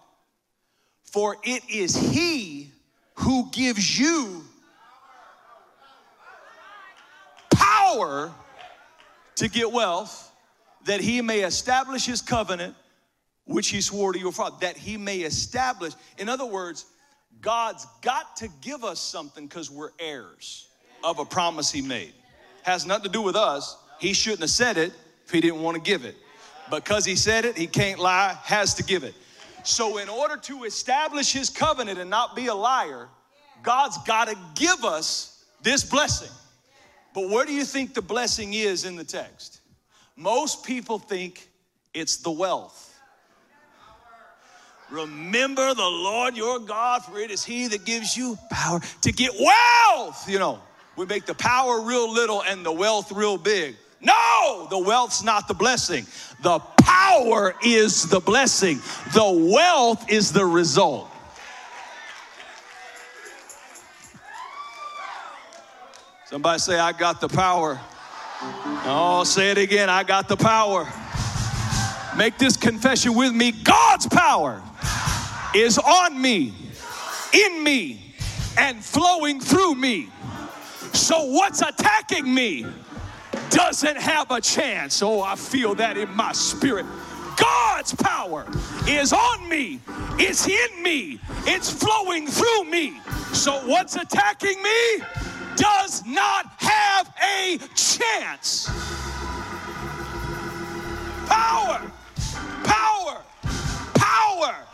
[1.03, 2.69] for it is He
[3.13, 4.43] who gives you
[7.53, 8.29] power
[9.35, 10.33] to get wealth,
[10.83, 12.75] that He may establish His covenant
[13.51, 15.93] which he swore to your father, that he may establish.
[16.17, 16.85] In other words,
[17.41, 20.67] God's got to give us something because we're heirs
[21.03, 22.13] of a promise he made.
[22.63, 23.77] Has nothing to do with us.
[23.99, 24.93] He shouldn't have said it
[25.25, 26.15] if he didn't want to give it.
[26.69, 29.13] Because he said it, he can't lie, has to give it.
[29.63, 33.09] So, in order to establish his covenant and not be a liar,
[33.61, 36.31] God's got to give us this blessing.
[37.13, 39.61] But where do you think the blessing is in the text?
[40.15, 41.47] Most people think
[41.93, 42.90] it's the wealth.
[44.91, 49.31] Remember the Lord your God, for it is He that gives you power to get
[49.39, 50.29] wealth.
[50.29, 50.59] You know,
[50.97, 53.77] we make the power real little and the wealth real big.
[54.01, 56.05] No, the wealth's not the blessing.
[56.41, 58.79] The power is the blessing,
[59.13, 61.07] the wealth is the result.
[66.25, 67.79] Somebody say, I got the power.
[68.85, 69.89] Oh, say it again.
[69.89, 70.87] I got the power.
[72.15, 74.63] Make this confession with me God's power
[75.55, 76.53] is on me,
[77.33, 78.15] in me,
[78.57, 80.09] and flowing through me.
[80.93, 82.65] So, what's attacking me
[83.49, 85.01] doesn't have a chance.
[85.01, 86.85] Oh, I feel that in my spirit.
[87.37, 88.45] God's power
[88.87, 89.79] is on me,
[90.19, 92.99] it's in me, it's flowing through me.
[93.33, 95.03] So, what's attacking me
[95.55, 98.67] does not have a chance.
[101.27, 101.81] Power,
[102.63, 103.00] power,
[104.41, 104.67] power,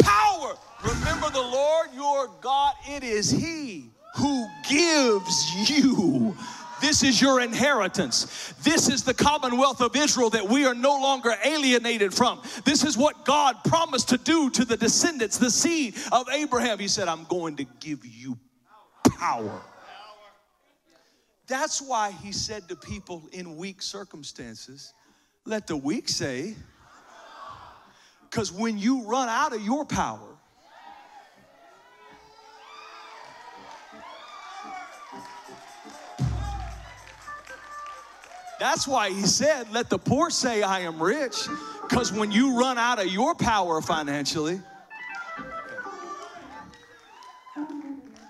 [0.00, 0.54] power.
[0.84, 6.36] Remember the Lord your God, it is He who gives you
[6.80, 8.52] this is your inheritance.
[8.62, 12.42] This is the commonwealth of Israel that we are no longer alienated from.
[12.64, 16.78] This is what God promised to do to the descendants, the seed of Abraham.
[16.78, 18.38] He said, I'm going to give you
[19.18, 19.62] power.
[21.46, 24.92] That's why he said to people in weak circumstances,
[25.44, 26.56] let the weak say,
[28.36, 30.20] because when you run out of your power,
[38.58, 41.46] That's why he said, Let the poor say, I am rich.
[41.82, 44.60] Because when you run out of your power financially,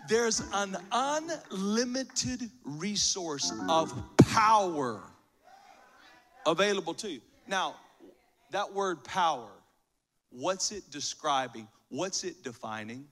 [0.08, 5.00] there's an unlimited resource of power
[6.44, 7.20] available to you.
[7.46, 7.76] Now,
[8.50, 9.48] that word power,
[10.36, 11.66] what's it describing?
[11.88, 13.06] What's it defining?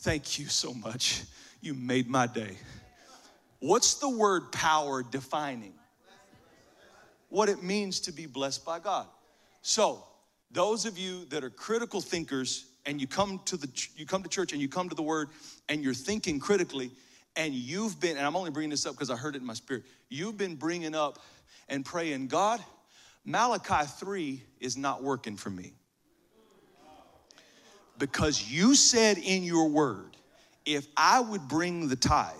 [0.00, 1.22] Thank you so much.
[1.60, 2.56] You made my day.
[3.60, 5.74] What's the word power defining?
[7.28, 9.06] What it means to be blessed by God.
[9.62, 10.04] So,
[10.50, 14.28] those of you that are critical thinkers and you come to the you come to
[14.28, 15.28] church and you come to the word
[15.68, 16.90] and you're thinking critically
[17.36, 19.54] and you've been and I'm only bringing this up because I heard it in my
[19.54, 19.84] spirit.
[20.10, 21.20] You've been bringing up
[21.68, 22.60] and praying, God,
[23.24, 25.72] Malachi 3 is not working for me.
[27.98, 30.16] Because you said in your word,
[30.66, 32.34] if I would bring the tithe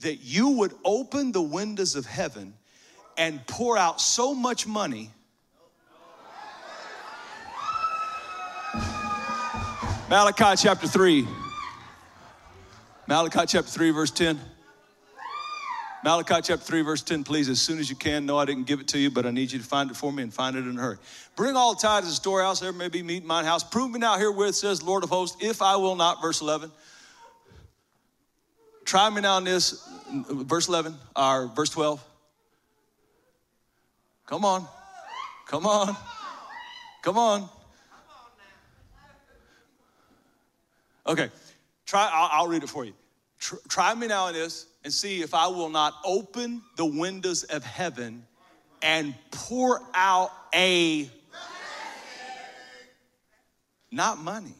[0.00, 2.54] that you would open the windows of heaven
[3.16, 5.10] and pour out so much money.
[10.08, 11.26] Malachi chapter 3.
[13.06, 14.40] Malachi chapter 3, verse 10.
[16.04, 18.24] Malachi chapter 3, verse 10, please, as soon as you can.
[18.24, 20.12] No, I didn't give it to you, but I need you to find it for
[20.12, 20.98] me and find it in a hurry.
[21.34, 23.64] Bring all the tithes to the storehouse, there may be meat in mine house.
[23.64, 26.70] Prove me now herewith, says Lord of hosts, if I will not, verse 11
[28.84, 29.86] Try me now on this,
[30.30, 32.02] verse 11, or verse 12.
[34.24, 34.66] Come on.
[35.46, 35.94] Come on.
[37.02, 37.48] Come on.
[41.06, 41.28] Okay,
[41.86, 42.92] try, I'll, I'll read it for you.
[43.38, 47.44] Tr- try me now on this and see if I will not open the windows
[47.44, 48.26] of heaven
[48.80, 51.10] and pour out a,
[53.92, 54.54] not money.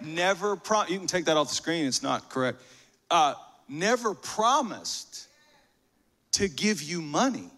[0.00, 2.62] Never pro- you can take that off the screen it's not correct.
[3.10, 3.34] Uh,
[3.68, 5.26] never promised
[6.34, 7.50] to give you money.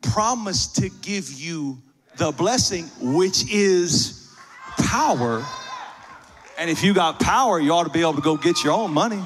[0.00, 1.82] Promised to give you
[2.16, 4.32] the blessing which is
[4.78, 5.44] power.
[6.58, 8.92] And if you got power you ought to be able to go get your own
[8.92, 9.22] money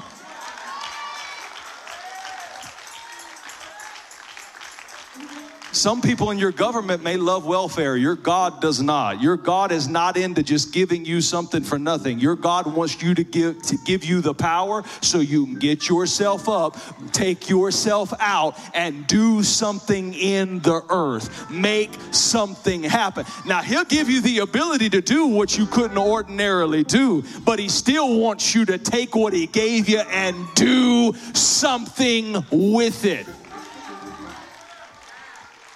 [5.79, 7.95] Some people in your government may love welfare.
[7.95, 9.21] Your God does not.
[9.21, 12.19] Your God is not into just giving you something for nothing.
[12.19, 15.87] Your God wants you to give to give you the power so you can get
[15.87, 16.77] yourself up,
[17.13, 21.49] take yourself out and do something in the earth.
[21.49, 23.25] Make something happen.
[23.45, 27.69] Now, he'll give you the ability to do what you couldn't ordinarily do, but he
[27.69, 33.25] still wants you to take what he gave you and do something with it.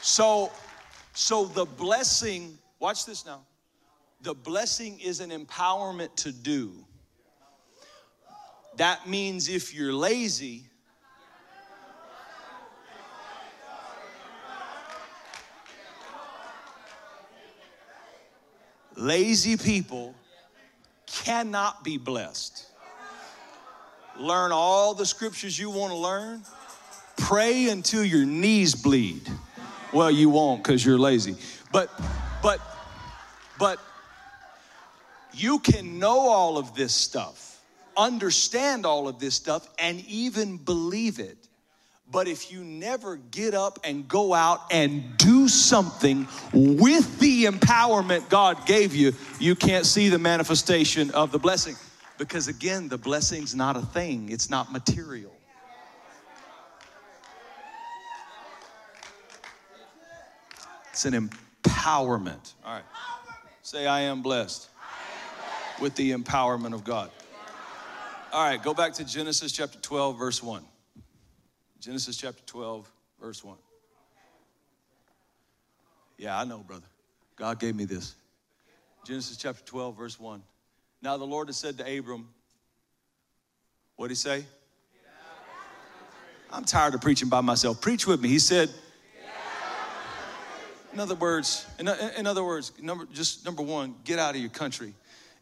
[0.04, 0.52] So,
[1.14, 3.46] so the blessing, watch this now.
[4.20, 6.74] The blessing is an empowerment to do.
[8.76, 10.66] That means if you're lazy,
[18.98, 20.14] lazy people
[21.06, 22.66] cannot be blessed.
[24.20, 26.42] Learn all the scriptures you want to learn.
[27.16, 29.30] Pray until your knees bleed.
[29.94, 31.36] Well, you won't because you're lazy.
[31.72, 31.90] But,
[32.42, 32.60] but,
[33.60, 33.80] but
[35.34, 37.62] you can know all of this stuff,
[37.96, 41.38] understand all of this stuff, and even believe it.
[42.12, 48.30] But if you never get up and go out and do something with the empowerment
[48.30, 51.76] God gave you, you can't see the manifestation of the blessing.
[52.18, 55.36] Because again, the blessing's not a thing, it's not material.
[60.94, 62.54] It's an empowerment.
[62.64, 62.84] All right.
[63.64, 64.70] Say, I am blessed,
[65.82, 67.10] with the empowerment of God.
[68.32, 70.64] All right, go back to Genesis chapter 12, verse 1.
[71.80, 72.88] Genesis chapter 12,
[73.20, 73.58] verse 1.
[76.20, 76.86] Yeah, I know, brother.
[77.38, 78.14] God gave me this.
[79.04, 80.44] Genesis chapter 12, verse 1.
[81.02, 82.30] Now the Lord has said to Abram,
[83.96, 84.46] what did he say?
[86.52, 87.82] I'm tired of preaching by myself.
[87.82, 88.30] Preach with me.
[88.30, 88.70] He said,
[90.94, 91.88] in other words, in,
[92.18, 94.94] in other words, number, just number one, get out of your country.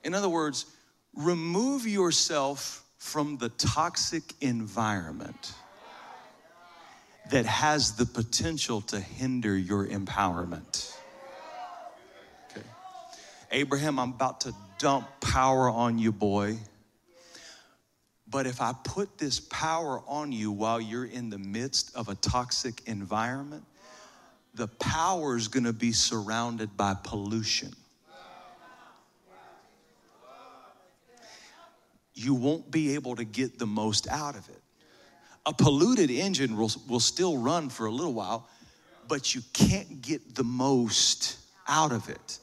[0.04, 0.66] In other words,
[1.14, 5.54] remove yourself from the toxic environment
[7.32, 10.96] that has the potential to hinder your empowerment.
[12.52, 12.66] Okay.
[13.52, 16.58] Abraham, I'm about to dump power on you, boy.
[18.28, 22.16] But if I put this power on you while you're in the midst of a
[22.16, 23.66] toxic environment,
[24.54, 27.74] the power is going to be surrounded by pollution.
[32.14, 34.62] You won't be able to get the most out of it.
[35.46, 38.48] A polluted engine will, will still run for a little while,
[39.08, 41.38] but you can't get the most
[41.68, 42.38] out of it.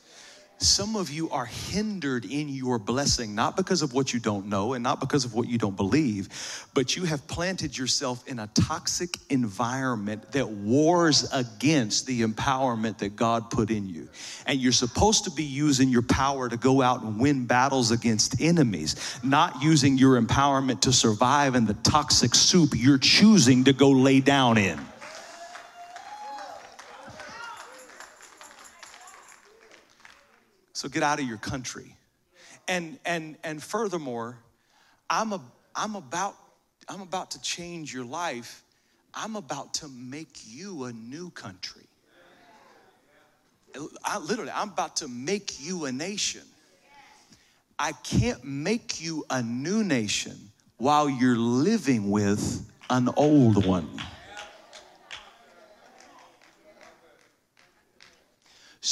[0.60, 4.72] Some of you are hindered in your blessing, not because of what you don't know
[4.72, 6.28] and not because of what you don't believe,
[6.74, 13.14] but you have planted yourself in a toxic environment that wars against the empowerment that
[13.14, 14.08] God put in you.
[14.46, 18.40] And you're supposed to be using your power to go out and win battles against
[18.40, 23.90] enemies, not using your empowerment to survive in the toxic soup you're choosing to go
[23.90, 24.78] lay down in.
[30.78, 31.96] So get out of your country.
[32.68, 34.38] And and and furthermore,
[35.10, 35.40] I'm a
[35.74, 36.36] I'm about
[36.88, 38.62] I'm about to change your life.
[39.12, 41.82] I'm about to make you a new country.
[44.04, 46.46] I literally I'm about to make you a nation.
[47.76, 50.36] I can't make you a new nation
[50.76, 53.90] while you're living with an old one.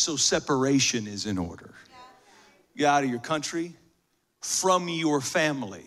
[0.07, 1.75] So separation is in order.
[2.77, 3.73] Get out of your country,
[4.41, 5.83] from your family.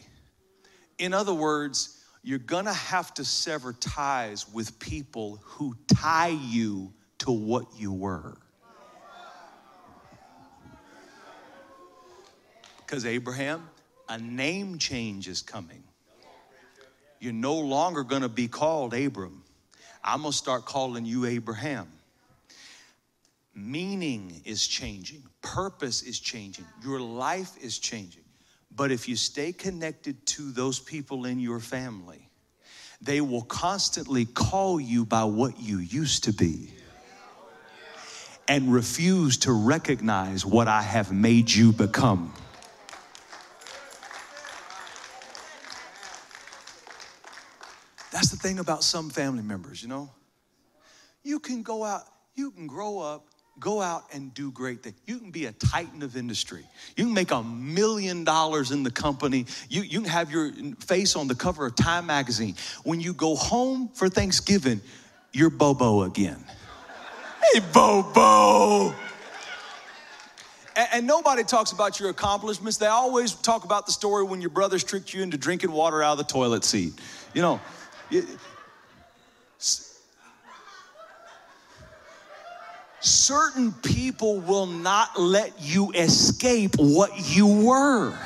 [0.98, 7.32] In other words, you're gonna have to sever ties with people who tie you to
[7.32, 8.38] what you were.
[12.86, 13.70] Because Abraham,
[14.10, 15.82] a name change is coming.
[17.22, 19.46] You're no longer gonna be called Abram.
[20.04, 21.90] I'm gonna start calling you Abraham.
[23.60, 28.24] Meaning is changing, purpose is changing, your life is changing.
[28.74, 32.30] But if you stay connected to those people in your family,
[33.02, 36.72] they will constantly call you by what you used to be
[38.48, 42.34] and refuse to recognize what I have made you become.
[48.12, 50.10] That's the thing about some family members, you know?
[51.24, 52.04] You can go out,
[52.36, 53.28] you can grow up
[53.60, 54.96] go out and do great things.
[55.06, 56.66] You can be a titan of industry.
[56.96, 59.46] You can make a million dollars in the company.
[59.70, 62.56] You, you can have your face on the cover of Time magazine.
[62.84, 64.82] When you go home for Thanksgiving,
[65.34, 66.44] you're Bobo again.
[67.54, 68.94] Hey, Bobo.
[70.76, 72.78] And, and nobody talks about your accomplishments.
[72.78, 76.14] They always talk about the story when your brothers tricked you into drinking water out
[76.14, 76.94] of the toilet seat.
[77.34, 77.62] You know,
[83.02, 88.18] certain people will not let you escape what you were.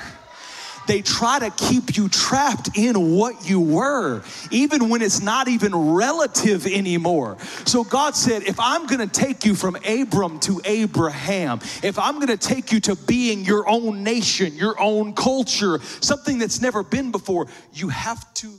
[0.86, 4.22] They try to keep you trapped in what you were,
[4.52, 7.38] even when it's not even relative anymore.
[7.66, 12.36] So God said, if I'm gonna take you from Abram to Abraham, if I'm gonna
[12.36, 17.48] take you to being your own nation, your own culture, something that's never been before,
[17.74, 18.54] you have to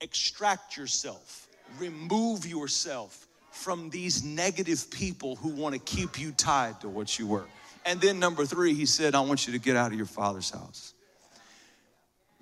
[0.00, 1.48] extract yourself,
[1.80, 3.25] remove yourself
[3.56, 7.46] from these negative people who want to keep you tied to what you were.
[7.86, 10.50] And then, number three, he said, I want you to get out of your father's
[10.50, 10.92] house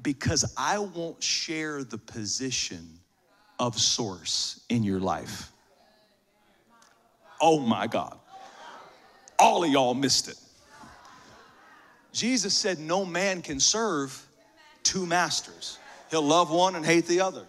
[0.03, 2.99] because I won't share the position
[3.59, 5.51] of source in your life.
[7.41, 8.19] Oh my God.
[9.39, 10.37] All of y'all missed it.
[12.13, 14.21] Jesus said, No man can serve
[14.83, 15.79] two masters.
[16.11, 17.45] He'll love one and hate the other.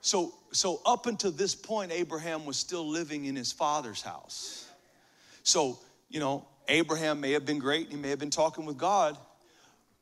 [0.00, 4.68] So so up until this point, Abraham was still living in his father's house.
[5.42, 5.78] So,
[6.08, 9.16] you know, Abraham may have been great, he may have been talking with God,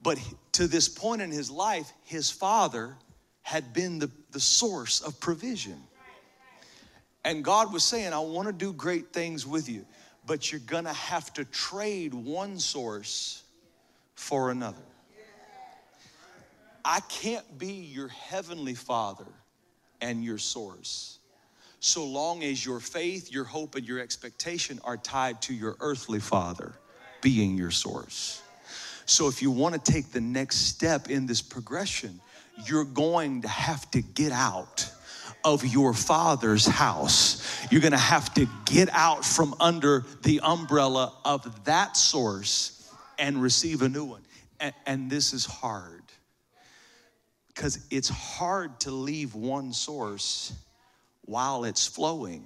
[0.02, 0.18] but
[0.52, 2.96] to this point in his life, his father
[3.42, 5.80] had been the, the source of provision.
[7.24, 9.84] And God was saying, I want to do great things with you,
[10.26, 13.42] but you're gonna have to trade one source
[14.14, 14.82] for another.
[16.84, 19.26] I can't be your heavenly father
[20.00, 21.18] and your source.
[21.78, 26.18] so long as your faith, your hope, and your expectation are tied to your earthly
[26.18, 26.72] father
[27.20, 28.42] being your source.
[29.04, 32.20] So if you want to take the next step in this progression,
[32.66, 34.90] you're going to have to get out
[35.44, 37.66] of your father's house.
[37.70, 43.40] You're going to have to get out from under the umbrella of that source and
[43.40, 44.22] receive a new one.
[44.58, 45.95] And, and this is hard
[47.56, 50.52] because it's hard to leave one source
[51.24, 52.44] while it's flowing.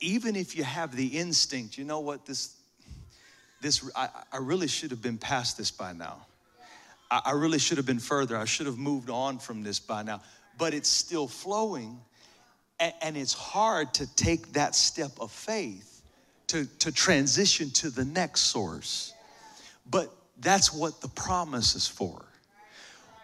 [0.00, 2.56] Even if you have the instinct, you know what, this,
[3.60, 6.26] this I, I really should have been past this by now.
[7.08, 8.36] I, I really should have been further.
[8.36, 10.20] I should have moved on from this by now.
[10.58, 12.00] But it's still flowing,
[12.80, 16.02] and, and it's hard to take that step of faith
[16.48, 19.14] to, to transition to the next source.
[19.88, 22.24] But that's what the promise is for.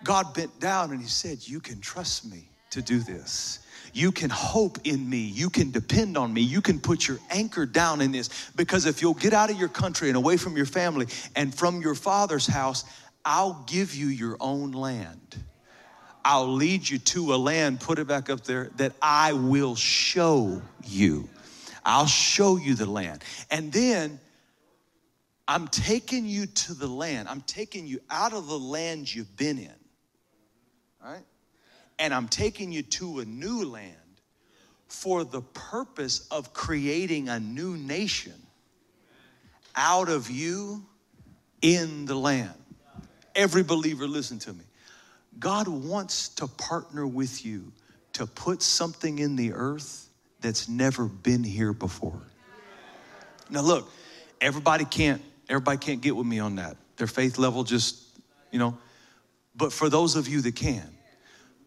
[0.04, 3.60] God bent down and He said, You can trust me to do this.
[3.92, 5.18] You can hope in me.
[5.18, 6.42] You can depend on me.
[6.42, 8.50] You can put your anchor down in this.
[8.54, 11.80] Because if you'll get out of your country and away from your family and from
[11.80, 12.84] your father's house,
[13.24, 15.36] I'll give you your own land.
[16.24, 20.60] I'll lead you to a land, put it back up there, that I will show
[20.84, 21.28] you.
[21.84, 23.24] I'll show you the land.
[23.50, 24.20] And then
[25.48, 27.26] I'm taking you to the land.
[27.26, 29.74] I'm taking you out of the land you've been in.
[31.02, 31.24] Right?
[31.98, 33.94] And I'm taking you to a new land
[34.88, 38.34] for the purpose of creating a new nation
[39.74, 40.84] out of you
[41.62, 42.54] in the land.
[43.34, 44.64] Every believer, listen to me.
[45.38, 47.72] God wants to partner with you
[48.14, 52.20] to put something in the earth that's never been here before.
[53.48, 53.90] Now, look,
[54.40, 56.76] everybody can't Everybody can't get with me on that.
[56.96, 58.18] Their faith level just,
[58.50, 58.76] you know.
[59.56, 60.88] But for those of you that can,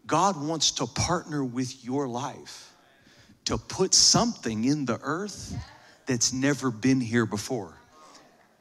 [0.06, 2.74] God wants to partner with your life
[3.44, 5.56] to put something in the earth
[6.06, 7.74] that's never been here before.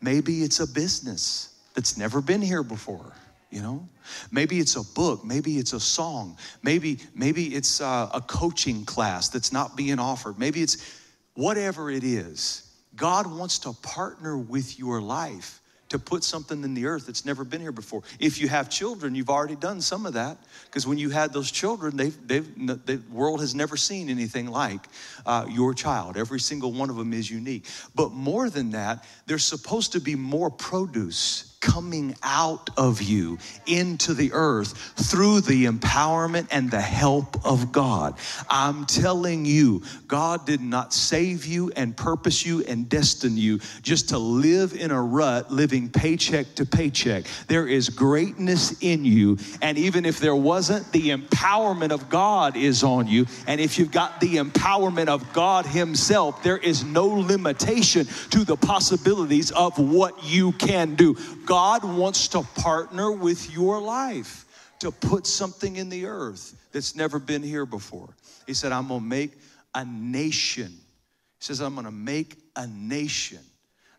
[0.01, 3.13] Maybe it's a business that's never been here before
[3.51, 3.87] you know
[4.31, 9.29] maybe it's a book maybe it's a song maybe maybe it's a, a, coaching class
[9.29, 10.99] that's not being offered maybe it's
[11.35, 12.70] whatever it is
[13.01, 17.43] God wants to partner with your life to put something in the earth that's never
[17.43, 18.03] been here before.
[18.19, 21.49] If you have children, you've already done some of that because when you had those
[21.49, 22.45] children, they've, they've,
[22.85, 24.85] the world has never seen anything like
[25.25, 26.15] uh, your child.
[26.15, 27.65] Every single one of them is unique.
[27.95, 33.37] But more than that, there's supposed to be more produce coming out of you
[33.67, 38.15] into the earth through the empowerment and the help of God.
[38.49, 44.09] I'm telling you, God did not save you and purpose you and destine you just
[44.09, 47.25] to live in a rut, living paycheck to paycheck.
[47.47, 49.37] There is greatness in you.
[49.61, 53.27] And even if there wasn't, the empowerment of God is on you.
[53.45, 58.57] And if you've got the empowerment of God Himself, there is no limitation to the
[58.57, 61.15] possibilities of what you can do.
[61.51, 64.45] God wants to partner with your life
[64.79, 68.07] to put something in the earth that's never been here before.
[68.47, 69.33] He said, I'm gonna make
[69.75, 70.67] a nation.
[70.69, 73.39] He says, I'm gonna make a nation.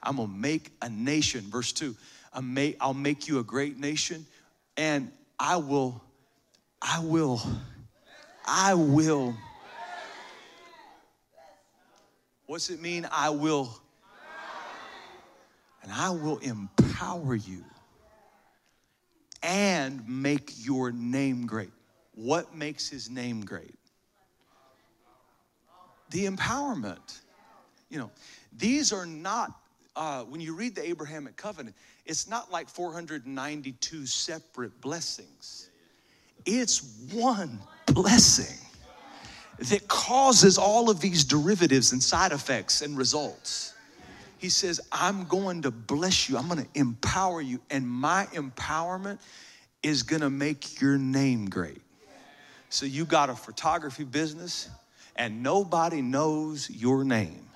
[0.02, 1.42] I'm gonna make a nation.
[1.50, 1.94] Verse 2
[2.32, 4.24] I'll make you a great nation,
[4.78, 6.02] and I will,
[6.80, 7.42] I will,
[8.46, 9.36] I will.
[12.46, 13.06] What's it mean?
[13.12, 13.81] I will
[15.82, 17.64] and I will empower you
[19.42, 21.72] and make your name great.
[22.14, 23.74] What makes his name great?
[26.10, 27.20] The empowerment.
[27.90, 28.10] You know,
[28.56, 29.50] these are not,
[29.96, 31.74] uh, when you read the Abrahamic covenant,
[32.06, 35.70] it's not like 492 separate blessings.
[36.44, 38.58] It's one blessing
[39.58, 43.74] that causes all of these derivatives and side effects and results.
[44.42, 49.20] He says, I'm going to bless you, I'm going to empower you, and my empowerment
[49.84, 51.80] is going to make your name great.
[52.68, 54.68] So you got a photography business,
[55.14, 57.46] and nobody knows your name.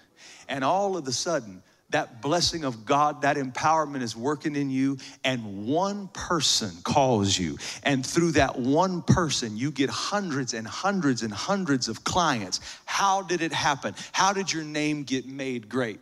[0.49, 1.61] And all of a sudden,
[1.91, 7.59] that blessing of God, that empowerment is working in you, and one person calls you.
[7.83, 12.61] And through that one person, you get hundreds and hundreds and hundreds of clients.
[12.85, 13.97] How did it happen?
[14.13, 15.99] How did your name get made great?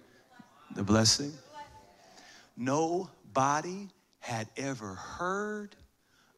[0.75, 1.33] The blessing.
[2.57, 3.89] Nobody
[4.21, 5.77] had ever heard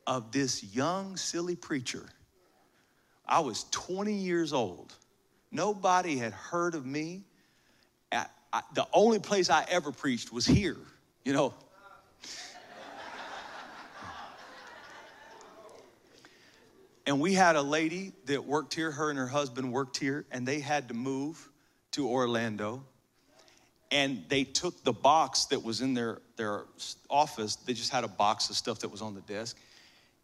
[0.06, 2.04] of this young, silly preacher.
[3.26, 4.94] I was 20 years old.
[5.50, 7.24] Nobody had heard of me.
[8.12, 10.76] I, I, the only place I ever preached was here,
[11.24, 11.54] you know.
[17.06, 20.46] And we had a lady that worked here, her and her husband worked here, and
[20.46, 21.48] they had to move
[21.92, 22.82] to Orlando.
[23.90, 26.64] And they took the box that was in their, their
[27.08, 29.56] office, they just had a box of stuff that was on the desk.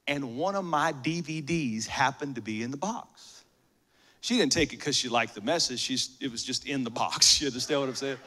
[0.09, 3.45] And one of my DVDs happened to be in the box.
[4.21, 6.91] She didn't take it because she liked the message, She's, it was just in the
[6.91, 7.41] box.
[7.41, 8.19] You understand what I'm saying?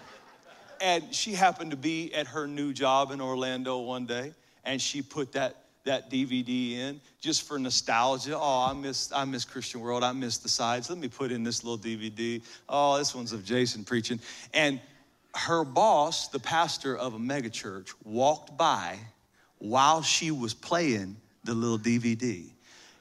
[0.81, 4.33] And she happened to be at her new job in Orlando one day,
[4.65, 8.35] and she put that that DVD in just for nostalgia.
[8.35, 10.03] Oh, I miss I miss Christian World.
[10.03, 10.89] I miss the sides.
[10.89, 12.41] Let me put in this little DVD.
[12.67, 14.19] Oh, this one's of Jason preaching.
[14.53, 14.81] And
[15.35, 18.99] her boss, the pastor of a megachurch, walked by
[19.59, 22.51] while she was playing the little DVD.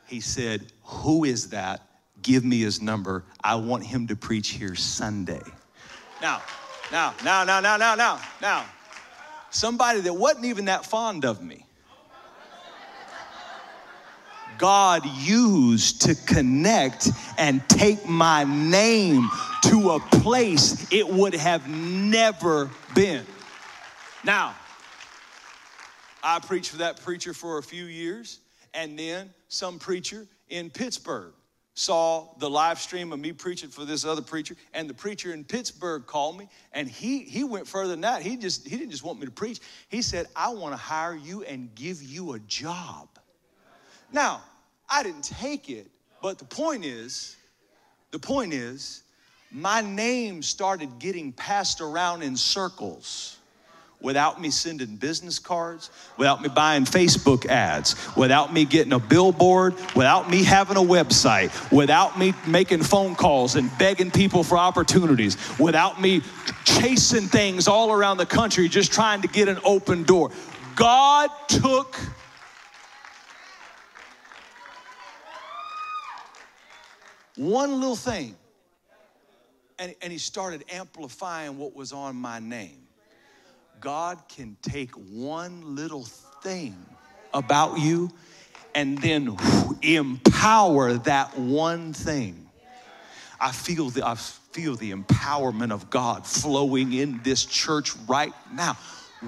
[0.07, 1.83] He said, "Who is that?
[2.23, 3.25] Give me his number.
[3.43, 5.43] I want him to preach here Sunday."
[6.21, 6.43] Now,
[6.91, 8.65] now, now, now, now, now, now, now.
[9.51, 11.67] Somebody that wasn't even that fond of me
[14.59, 19.29] God used to connect and take my name
[19.65, 23.25] to a place it would have never been.
[24.25, 24.55] Now,
[26.23, 28.41] I preached for that preacher for a few years,
[28.73, 31.35] and then some preacher in Pittsburgh
[31.75, 35.43] saw the live stream of me preaching for this other preacher and the preacher in
[35.43, 38.23] pittsburgh called me and he he went further than that.
[38.23, 39.61] He just he didn't just want me to preach.
[39.89, 43.09] He said i want to hire you and give you a job
[44.15, 44.43] now,
[44.89, 45.89] I didn't take it,
[46.23, 47.37] but the point is,
[48.13, 49.03] the point is,
[49.51, 53.39] my name started getting passed around in circles
[54.01, 59.75] without me sending business cards, without me buying Facebook ads, without me getting a billboard,
[59.97, 65.37] without me having a website, without me making phone calls and begging people for opportunities,
[65.59, 66.21] without me
[66.65, 70.31] chasing things all around the country just trying to get an open door.
[70.77, 71.99] God took
[77.37, 78.37] One little thing.
[79.79, 82.87] And, and he started amplifying what was on my name.
[83.81, 86.05] God can take one little
[86.43, 86.77] thing
[87.33, 88.11] about you
[88.75, 89.37] and then
[89.83, 92.49] empower that one thing.
[93.41, 98.77] I feel the I feel the empowerment of God flowing in this church right now.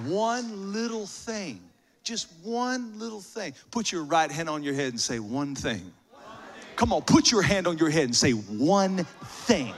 [0.05, 1.61] One little thing,
[2.05, 3.55] just one little thing.
[3.71, 5.93] Put your right hand on your head and say one thing.
[6.77, 9.05] Come on, put your hand on your head and say one
[9.47, 9.75] thing.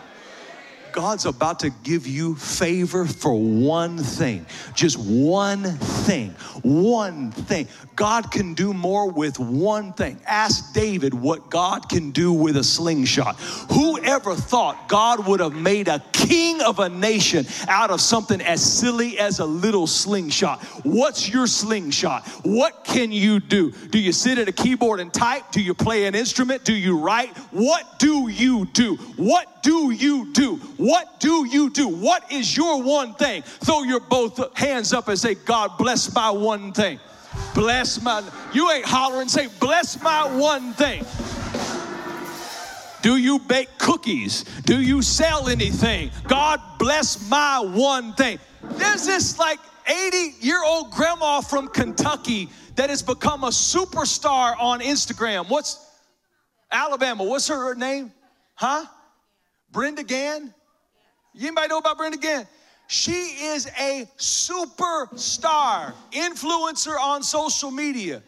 [0.93, 4.47] God's about to give you favor for one thing.
[4.74, 6.30] Just one thing.
[6.62, 7.68] One thing.
[7.97, 10.20] God can do more with one thing.
[10.26, 13.36] Ask David what God can do with a slingshot.
[13.72, 18.62] Whoever thought God would have made a king of a nation out of something as
[18.62, 20.62] silly as a little slingshot?
[20.84, 22.26] What's your slingshot?
[22.45, 23.70] What can you do?
[23.70, 25.51] Do you sit at a keyboard and type?
[25.53, 26.64] Do you play an instrument?
[26.64, 27.36] Do you write?
[27.51, 28.97] What do you do?
[29.16, 30.56] What do you do?
[30.76, 31.88] What do you do?
[31.88, 33.42] What is your one thing?
[33.42, 36.98] Throw your both hands up and say, God bless my one thing.
[37.54, 41.04] Bless my, you ain't hollering, say, bless my one thing.
[43.02, 44.44] Do you bake cookies?
[44.64, 46.11] Do you sell anything?
[46.26, 48.38] God bless my one thing.
[48.62, 54.80] There's this like 80 year old grandma from Kentucky that has become a superstar on
[54.80, 55.48] Instagram.
[55.48, 55.84] What's
[56.70, 57.24] Alabama?
[57.24, 58.12] What's her name?
[58.54, 58.84] Huh?
[59.70, 60.52] Brenda Gantt?
[61.38, 62.46] Anybody know about Brenda Gantt?
[62.86, 68.22] She is a superstar, influencer on social media.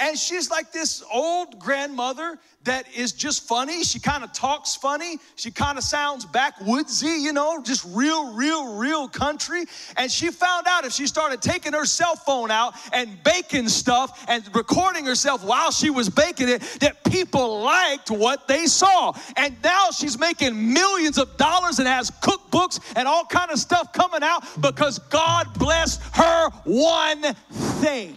[0.00, 3.84] And she's like this old grandmother that is just funny.
[3.84, 5.18] She kind of talks funny.
[5.36, 9.64] She kind of sounds backwoodsy, you know, just real, real, real country.
[9.96, 14.24] And she found out if she started taking her cell phone out and baking stuff
[14.28, 19.12] and recording herself while she was baking it, that people liked what they saw.
[19.36, 23.92] And now she's making millions of dollars and has cookbooks and all kind of stuff
[23.92, 27.22] coming out because God blessed her one
[27.80, 28.16] thing.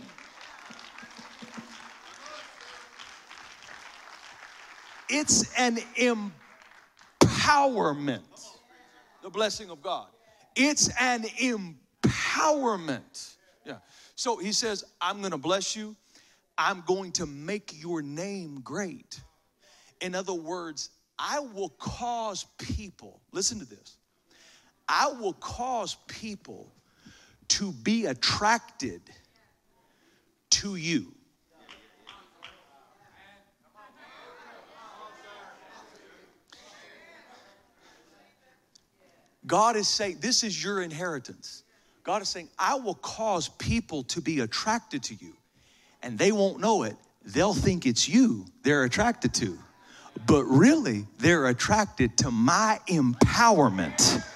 [5.15, 5.77] It's an
[7.21, 8.23] empowerment.
[9.21, 10.07] The blessing of God.
[10.55, 13.35] It's an empowerment.
[13.63, 13.75] Yeah.
[14.15, 15.95] So he says, I'm going to bless you.
[16.57, 19.21] I'm going to make your name great.
[20.01, 20.89] In other words,
[21.19, 23.97] I will cause people, listen to this,
[24.89, 26.73] I will cause people
[27.49, 29.03] to be attracted
[30.49, 31.13] to you.
[39.45, 41.63] God is saying, This is your inheritance.
[42.03, 45.33] God is saying, I will cause people to be attracted to you,
[46.01, 46.95] and they won't know it.
[47.25, 49.57] they'll think it's you they're attracted to.
[50.27, 54.23] But really, they're attracted to my empowerment.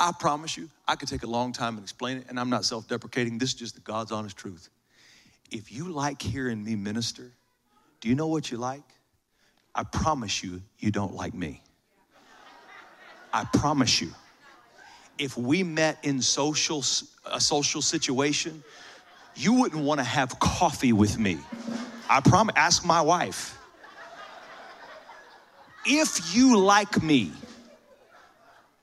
[0.00, 2.64] I promise you, I could take a long time and explain it, and I'm not
[2.64, 3.38] self deprecating.
[3.38, 4.70] This is just the God's honest truth.
[5.50, 7.30] If you like hearing me minister,
[8.00, 8.82] do you know what you like?
[9.74, 11.62] I promise you, you don't like me.
[13.32, 14.12] I promise you.
[15.18, 16.84] If we met in social
[17.26, 18.62] a social situation,
[19.36, 21.38] you wouldn't want to have coffee with me.
[22.08, 22.54] I promise.
[22.56, 23.58] Ask my wife.
[25.86, 27.32] If you like me,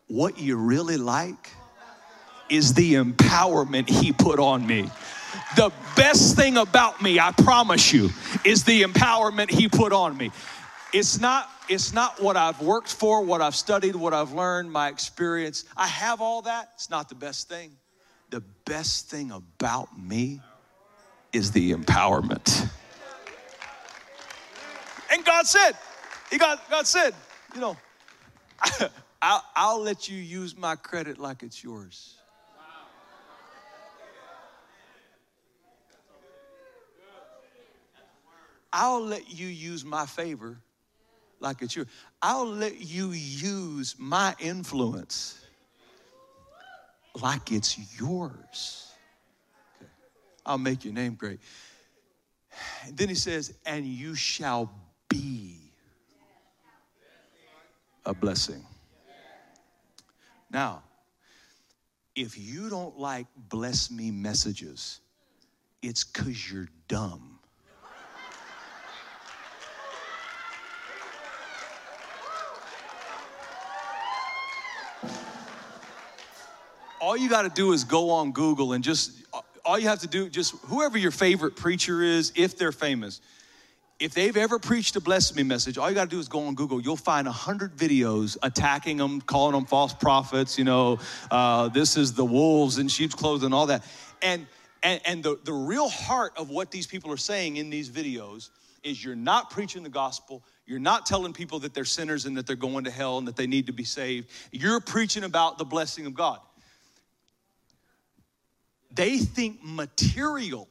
[0.07, 1.49] what you really like
[2.49, 4.89] is the empowerment he put on me.
[5.55, 8.09] The best thing about me, I promise you,
[8.43, 10.31] is the empowerment he put on me.
[10.93, 14.89] It's not it's not what I've worked for, what I've studied, what I've learned, my
[14.89, 15.63] experience.
[15.77, 16.71] I have all that.
[16.75, 17.77] It's not the best thing.
[18.29, 20.41] The best thing about me
[21.31, 22.69] is the empowerment.
[25.11, 25.73] And God said,
[26.29, 27.13] He got God said,
[27.53, 27.77] you know,
[29.21, 32.15] I'll, I'll let you use my credit like it's yours.
[38.73, 40.57] I'll let you use my favor
[41.39, 41.87] like it's yours.
[42.21, 45.43] I'll let you use my influence
[47.21, 48.91] like it's yours.
[49.77, 49.91] Okay.
[50.45, 51.39] I'll make your name great.
[52.85, 54.71] And then he says, and you shall
[55.09, 55.57] be
[58.05, 58.65] a blessing.
[60.49, 60.83] Now,
[62.15, 64.99] if you don't like bless me messages,
[65.81, 67.30] it's because you're dumb.
[77.11, 79.11] All you got to do is go on Google and just,
[79.65, 83.19] all you have to do, just whoever your favorite preacher is, if they're famous,
[83.99, 86.47] if they've ever preached a bless me message, all you got to do is go
[86.47, 86.79] on Google.
[86.79, 90.57] You'll find a hundred videos attacking them, calling them false prophets.
[90.57, 90.99] You know,
[91.29, 93.83] uh, this is the wolves in sheep's clothing, and all that.
[94.21, 94.47] And
[94.81, 98.51] and, and the, the real heart of what these people are saying in these videos
[98.83, 100.43] is you're not preaching the gospel.
[100.65, 103.35] You're not telling people that they're sinners and that they're going to hell and that
[103.35, 104.29] they need to be saved.
[104.51, 106.39] You're preaching about the blessing of God.
[108.93, 110.67] They think material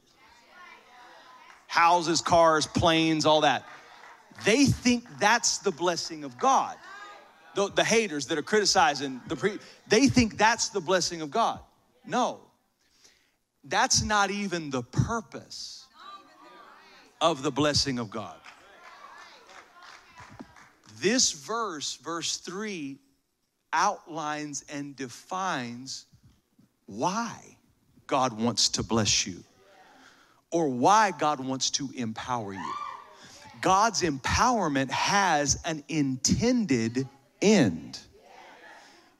[1.67, 3.63] houses, cars, planes, all that.
[4.43, 6.75] They think that's the blessing of God.
[7.55, 9.57] The, the haters that are criticizing the pre,
[9.87, 11.59] they think that's the blessing of God.
[12.05, 12.41] No,
[13.63, 15.85] that's not even the purpose
[17.21, 18.35] of the blessing of God.
[20.99, 22.97] This verse, verse 3,
[23.73, 26.05] outlines and defines
[26.85, 27.57] why
[28.11, 29.41] God wants to bless you
[30.51, 32.73] or why God wants to empower you.
[33.61, 37.07] God's empowerment has an intended
[37.41, 37.97] end.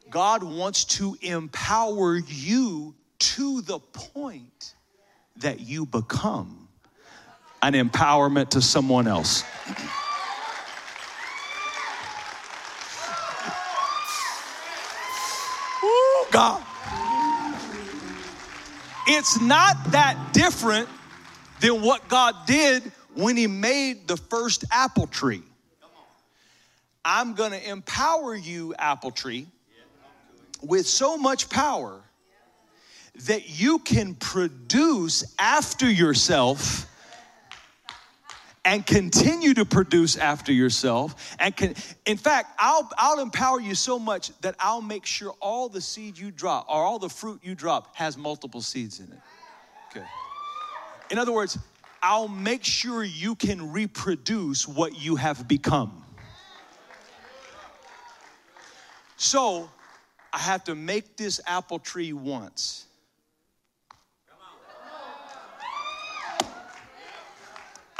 [0.09, 4.75] God wants to empower you to the point
[5.37, 6.67] that you become
[7.61, 9.45] an empowerment to someone else.
[15.81, 16.65] Ooh, God.
[19.07, 20.87] It's not that different
[21.59, 25.43] than what God did when He made the first apple tree.
[27.03, 29.47] I'm going to empower you, apple tree,
[30.61, 32.01] with so much power
[33.25, 36.87] that you can produce after yourself
[38.63, 41.73] and continue to produce after yourself and can
[42.05, 46.17] in fact I'll, I'll empower you so much that i'll make sure all the seed
[46.17, 49.19] you drop or all the fruit you drop has multiple seeds in it
[49.89, 50.05] okay
[51.11, 51.59] in other words,
[52.01, 56.05] I'll make sure you can reproduce what you have become.
[59.17, 59.69] So,
[60.33, 62.85] I have to make this apple tree once.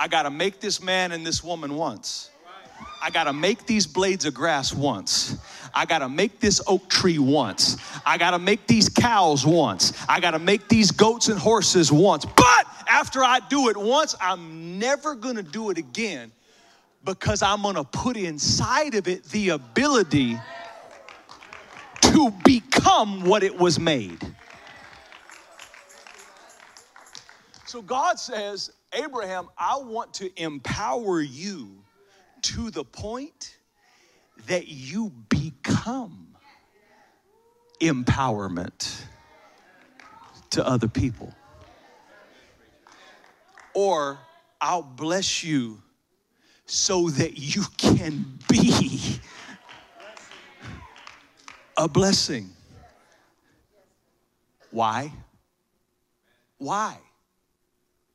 [0.02, 2.32] I got to make this man and this woman once.
[3.04, 5.38] I got to make these blades of grass once.
[5.76, 7.78] I got to make this oak tree once.
[8.04, 9.94] I got to make these cows once.
[10.10, 12.26] I got to make these goats and horses once.
[12.26, 16.32] But after I do it once, I'm never to do it again
[17.06, 20.40] because I'm to put inside of it the ability
[22.02, 24.18] to become what it was made.
[27.72, 31.70] So God says, Abraham, I want to empower you
[32.42, 33.56] to the point
[34.48, 36.36] that you become
[37.80, 39.06] empowerment
[40.50, 41.34] to other people.
[43.74, 44.20] Or
[44.60, 45.82] I'll bless you
[46.66, 49.22] so that you can be
[51.78, 52.50] a blessing.
[54.72, 55.14] Why?
[56.58, 56.98] Why?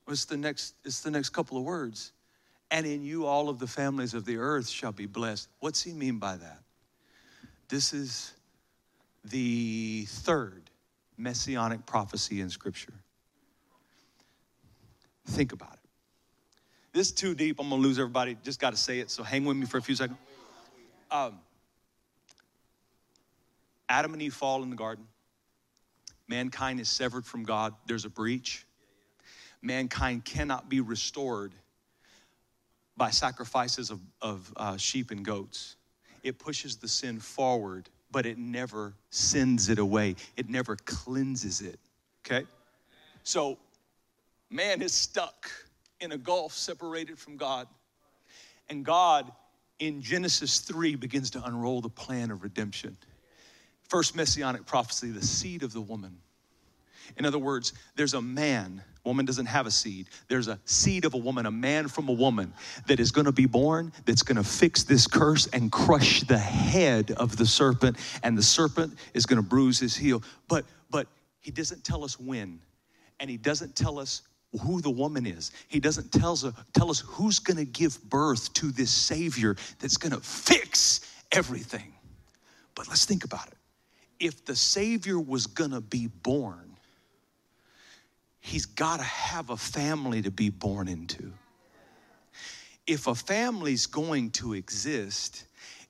[0.09, 2.13] It's the next, it's the next couple of words.
[2.71, 5.49] And in you all of the families of the earth shall be blessed.
[5.61, 6.63] What's he mean by that?
[7.69, 8.33] This is
[9.25, 10.71] the third
[11.17, 12.93] messianic prophecy in Scripture.
[15.27, 15.91] Think about it.
[16.93, 17.61] This is too deep.
[17.61, 18.37] I'm gonna lose everybody.
[18.43, 19.11] Just got to say it.
[19.11, 20.19] So hang with me for a few seconds.
[21.11, 21.39] Um,
[23.89, 25.07] Adam and Eve fall in the garden.
[26.29, 27.75] Mankind is severed from God.
[27.87, 28.66] There's a breach.
[29.63, 31.53] Mankind cannot be restored
[32.97, 35.77] by sacrifices of, of uh, sheep and goats.
[36.23, 40.17] It pushes the sin forward, but it never sends it away.
[40.37, 41.79] It never cleanses it.
[42.25, 42.47] Okay?
[43.23, 43.59] So,
[44.51, 45.51] man is stuck
[46.01, 47.67] in a gulf separated from God.
[48.69, 49.31] And God,
[49.79, 52.97] in Genesis 3, begins to unroll the plan of redemption.
[53.89, 56.19] First messianic prophecy, the seed of the woman.
[57.17, 60.09] In other words, there's a man, woman doesn't have a seed.
[60.29, 62.53] There's a seed of a woman, a man from a woman
[62.87, 66.39] that is going to be born, that's going to fix this curse and crush the
[66.39, 70.23] head of the serpent, and the serpent is going to bruise his heel.
[70.49, 71.07] But but
[71.41, 72.61] he doesn't tell us when,
[73.21, 74.23] and he doesn't tell us
[74.63, 75.53] who the woman is.
[75.69, 76.45] He doesn't tell us,
[76.75, 81.01] tell us who's going to give birth to this Savior that's going to fix
[81.33, 81.93] everything.
[82.75, 83.57] But let's think about it
[84.21, 86.76] if the Savior was gonna be born,
[88.47, 91.33] he's gotta have a family to be born into.
[92.87, 95.47] If a family's going to exist,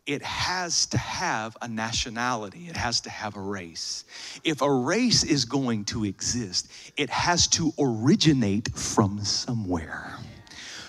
[0.07, 4.05] it has to have a nationality, it has to have a race.
[4.43, 10.17] If a race is going to exist, it has to originate from somewhere.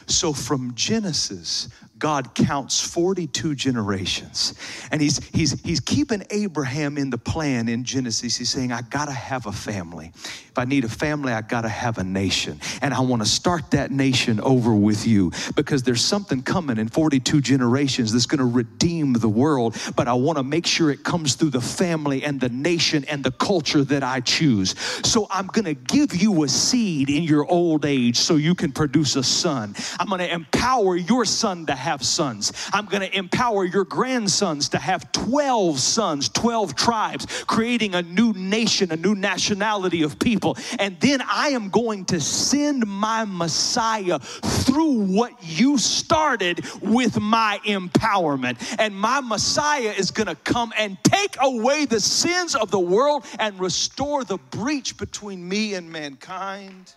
[0.06, 1.68] So from Genesis,
[2.00, 4.54] God counts 42 generations.
[4.92, 8.38] And he's, he's, he's keeping Abraham in the plan in Genesis.
[8.38, 10.12] He's saying, I gotta have a family.
[10.14, 12.60] If I need a family, I gotta have a nation.
[12.82, 17.42] And I wanna start that nation over with you because there's something coming in 42
[17.42, 19.76] generations that's gonna redeem the world.
[19.96, 23.32] But I wanna make sure it comes through the family and the nation and the
[23.32, 24.76] culture that I choose.
[25.04, 29.16] So I'm gonna give you a seed in your old age so you can produce
[29.16, 29.76] a son.
[30.00, 32.52] I'm gonna empower your son to have sons.
[32.74, 38.34] I'm going to empower your grandsons to have 12 sons, 12 tribes, creating a new
[38.34, 40.58] nation, a new nationality of people.
[40.80, 47.60] And then I am going to send my Messiah through what you started with my
[47.66, 48.76] empowerment.
[48.80, 53.26] And my Messiah is going to come and take away the sins of the world
[53.40, 56.94] and restore the breach between me and mankind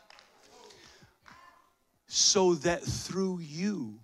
[2.07, 4.00] so that through you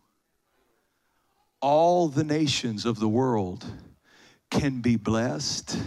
[1.61, 3.65] all the nations of the world
[4.51, 5.79] can be blessed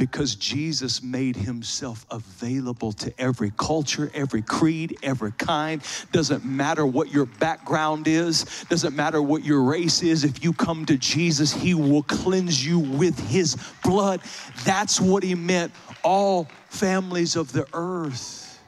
[0.00, 5.82] because Jesus made himself available to every culture, every creed, every kind.
[6.10, 10.24] Doesn't matter what your background is, doesn't matter what your race is.
[10.24, 14.22] If you come to Jesus, he will cleanse you with his blood.
[14.64, 15.70] That's what he meant.
[16.02, 18.58] All families of the earth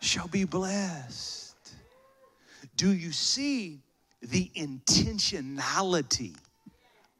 [0.00, 1.54] shall be blessed.
[2.74, 3.78] Do you see
[4.22, 6.36] the intentionality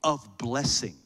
[0.02, 0.96] of blessing.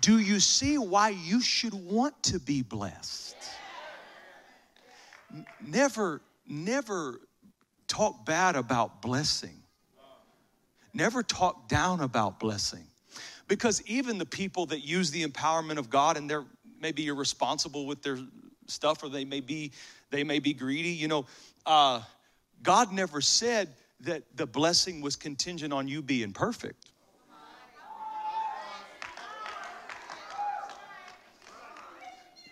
[0.00, 3.36] Do you see why you should want to be blessed?
[5.64, 7.20] Never, never
[7.86, 9.62] talk bad about blessing.
[10.94, 12.84] Never talk down about blessing.
[13.46, 16.46] Because even the people that use the empowerment of God and they're
[16.80, 18.18] may be irresponsible with their
[18.66, 19.72] stuff or they may be
[20.10, 20.90] they may be greedy.
[20.90, 21.26] You know
[21.66, 22.02] uh,
[22.62, 23.68] god never said
[24.00, 26.86] that the blessing was contingent on you being perfect.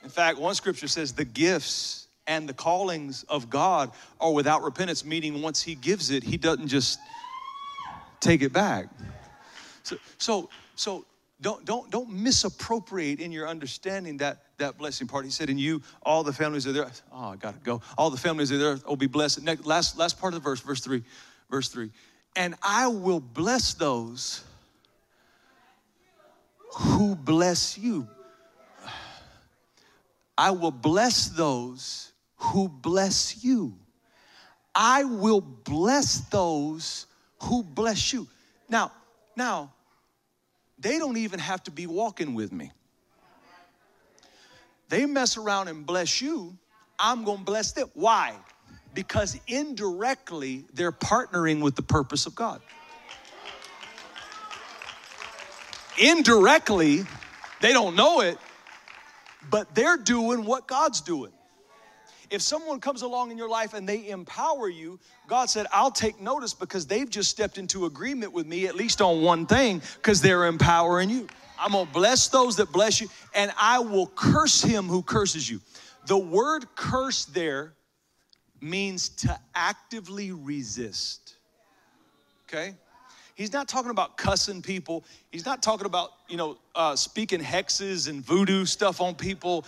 [0.03, 5.05] In fact one scripture says the gifts and the callings of god are without repentance
[5.05, 6.99] meaning once he gives it he doesn't just
[8.20, 8.89] take it back.
[9.83, 11.05] So so so
[11.41, 15.24] don't don't don't misappropriate in your understanding that that blessing part.
[15.24, 17.80] He said, "In you, all the families are there." Oh, I gotta go.
[17.97, 19.43] All the families are there will be blessed.
[19.43, 21.05] Next, last last part of the verse, verse three,
[21.49, 21.91] verse three,
[22.34, 24.43] and I will bless those
[26.76, 28.09] who bless you.
[30.39, 33.78] I will bless those who bless you.
[34.74, 37.07] I will bless those
[37.43, 38.26] who bless you.
[38.68, 38.93] Now,
[39.36, 39.72] now,
[40.79, 42.70] they don't even have to be walking with me.
[44.89, 46.57] They mess around and bless you,
[46.99, 47.91] I'm gonna bless them.
[47.95, 48.35] Why?
[48.95, 52.61] Because indirectly, they're partnering with the purpose of God.
[55.99, 57.05] Indirectly,
[57.61, 58.39] they don't know it,
[59.51, 61.33] but they're doing what God's doing.
[62.31, 66.20] If someone comes along in your life and they empower you, God said, I'll take
[66.20, 70.20] notice because they've just stepped into agreement with me, at least on one thing, because
[70.20, 71.26] they're empowering you.
[71.59, 75.61] I'm gonna bless those that bless you, and I will curse him who curses you.
[76.07, 77.74] The word curse there
[78.61, 81.37] means to actively resist.
[82.49, 82.74] Okay?
[83.35, 85.05] He's not talking about cussing people.
[85.31, 89.64] He's not talking about, you know, uh, speaking hexes and voodoo stuff on people.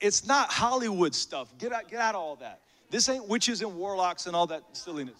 [0.00, 1.52] It's not Hollywood stuff.
[1.58, 2.60] Get out, get out of all that.
[2.90, 5.18] This ain't witches and warlocks and all that silliness.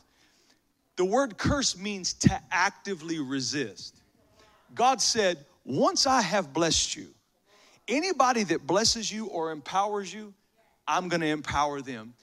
[0.96, 4.02] The word curse means to actively resist.
[4.74, 7.08] God said, Once I have blessed you,
[7.88, 10.34] anybody that blesses you or empowers you,
[10.86, 12.14] I'm gonna empower them.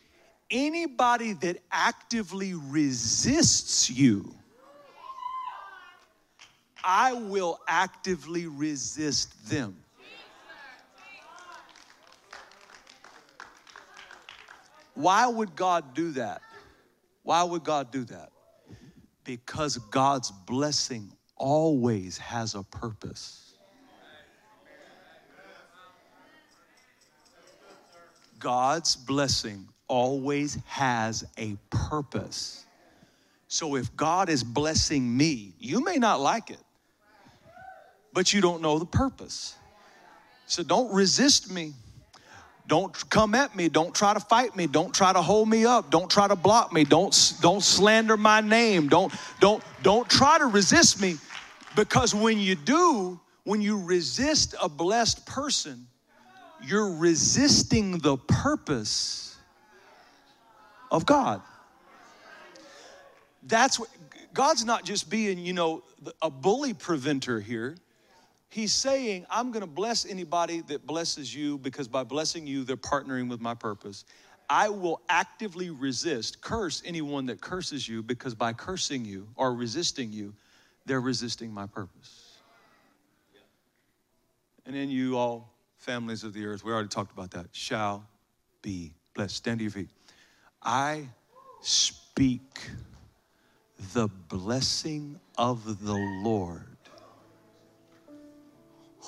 [0.51, 4.33] Anybody that actively resists you,
[6.83, 9.77] I will actively resist them.
[14.97, 16.41] Why would God do that?
[17.21, 18.31] Why would God do that?
[19.23, 23.53] Because God's blessing always has a purpose.
[28.39, 32.65] God's blessing always has a purpose.
[33.47, 36.63] So if God is blessing me, you may not like it,
[38.13, 39.53] but you don't know the purpose.
[40.47, 41.73] So don't resist me.
[42.67, 43.69] Don't come at me.
[43.69, 44.67] Don't try to fight me.
[44.67, 45.89] Don't try to hold me up.
[45.89, 46.83] Don't try to block me.
[46.83, 48.89] Don't don't slander my name.
[48.89, 51.15] Don't don't don't try to resist me
[51.75, 55.87] because when you do, when you resist a blessed person,
[56.65, 59.37] you're resisting the purpose
[60.91, 61.41] of God.
[63.43, 63.89] That's what
[64.33, 65.83] God's not just being, you know,
[66.21, 67.77] a bully preventer here.
[68.49, 72.77] He's saying, I'm going to bless anybody that blesses you because by blessing you, they're
[72.77, 74.05] partnering with my purpose.
[74.49, 80.13] I will actively resist, curse anyone that curses you because by cursing you or resisting
[80.13, 80.33] you,
[80.85, 82.37] they're resisting my purpose.
[84.65, 88.07] And then you all, families of the earth, we already talked about that, shall
[88.61, 89.35] be blessed.
[89.35, 89.89] Stand to your feet.
[90.61, 91.07] I
[91.61, 92.69] speak
[93.93, 96.66] the blessing of the Lord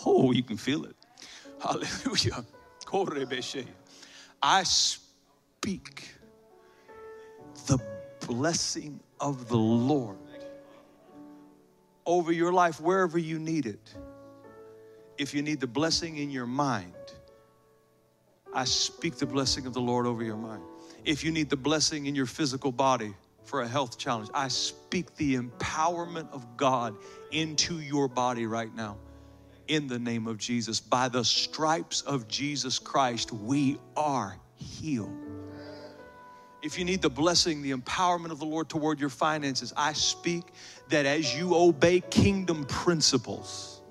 [0.06, 0.96] Oh, you can feel it.
[1.62, 2.46] Hallelujah.
[4.42, 6.10] I speak
[7.68, 7.80] the
[8.26, 10.18] blessing of the Lord
[12.06, 13.94] over your life wherever you need it.
[15.18, 16.94] If you need the blessing in your mind,
[18.54, 20.64] I speak the blessing of the Lord over your mind.
[21.06, 25.16] If you need the blessing in your physical body for a health challenge, I speak
[25.18, 26.96] the empowerment of God
[27.32, 28.98] into your body right now
[29.70, 30.82] in the name of Jesus.
[30.82, 35.16] By the stripes of Jesus Christ, we are healed.
[36.62, 40.44] If you need the blessing, the empowerment of the Lord toward your finances, I speak
[40.90, 43.82] that as you obey kingdom principles,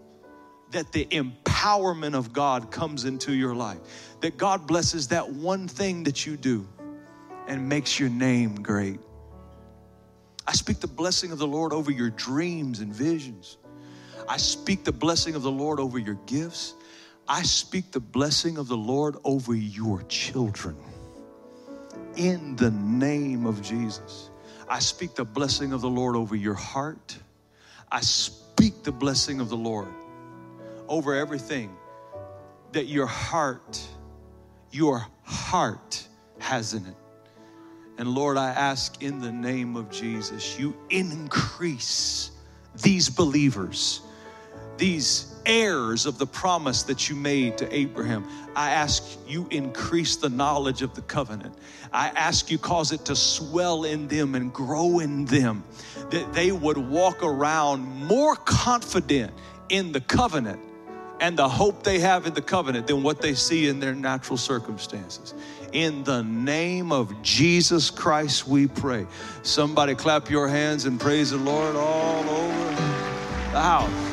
[0.72, 3.79] that the empowerment of God comes into your life.
[4.20, 6.68] That God blesses that one thing that you do
[7.47, 9.01] and makes your name great.
[10.47, 13.57] I speak the blessing of the Lord over your dreams and visions.
[14.29, 16.74] I speak the blessing of the Lord over your gifts.
[17.26, 20.76] I speak the blessing of the Lord over your children.
[22.16, 24.29] In the name of Jesus.
[24.68, 27.16] I speak the blessing of the Lord over your heart.
[27.91, 29.89] I speak the blessing of the Lord
[30.89, 31.74] over everything
[32.72, 33.81] that your heart,
[34.70, 36.07] your heart
[36.39, 36.97] has in it.
[37.97, 42.31] And Lord, I ask in the name of Jesus, you increase
[42.83, 44.03] these believers
[44.79, 48.29] these heirs of the promise that you made to Abraham.
[48.55, 51.55] I ask you increase the knowledge of the covenant.
[51.93, 55.64] I ask you cause it to swell in them and grow in them,
[56.11, 59.33] that they would walk around more confident
[59.68, 60.61] in the covenant
[61.20, 64.37] and the hope they have in the covenant than what they see in their natural
[64.37, 65.35] circumstances.
[65.72, 69.07] In the name of Jesus Christ, we pray.
[69.43, 72.64] Somebody clap your hands and praise the Lord all over
[73.51, 74.08] the house.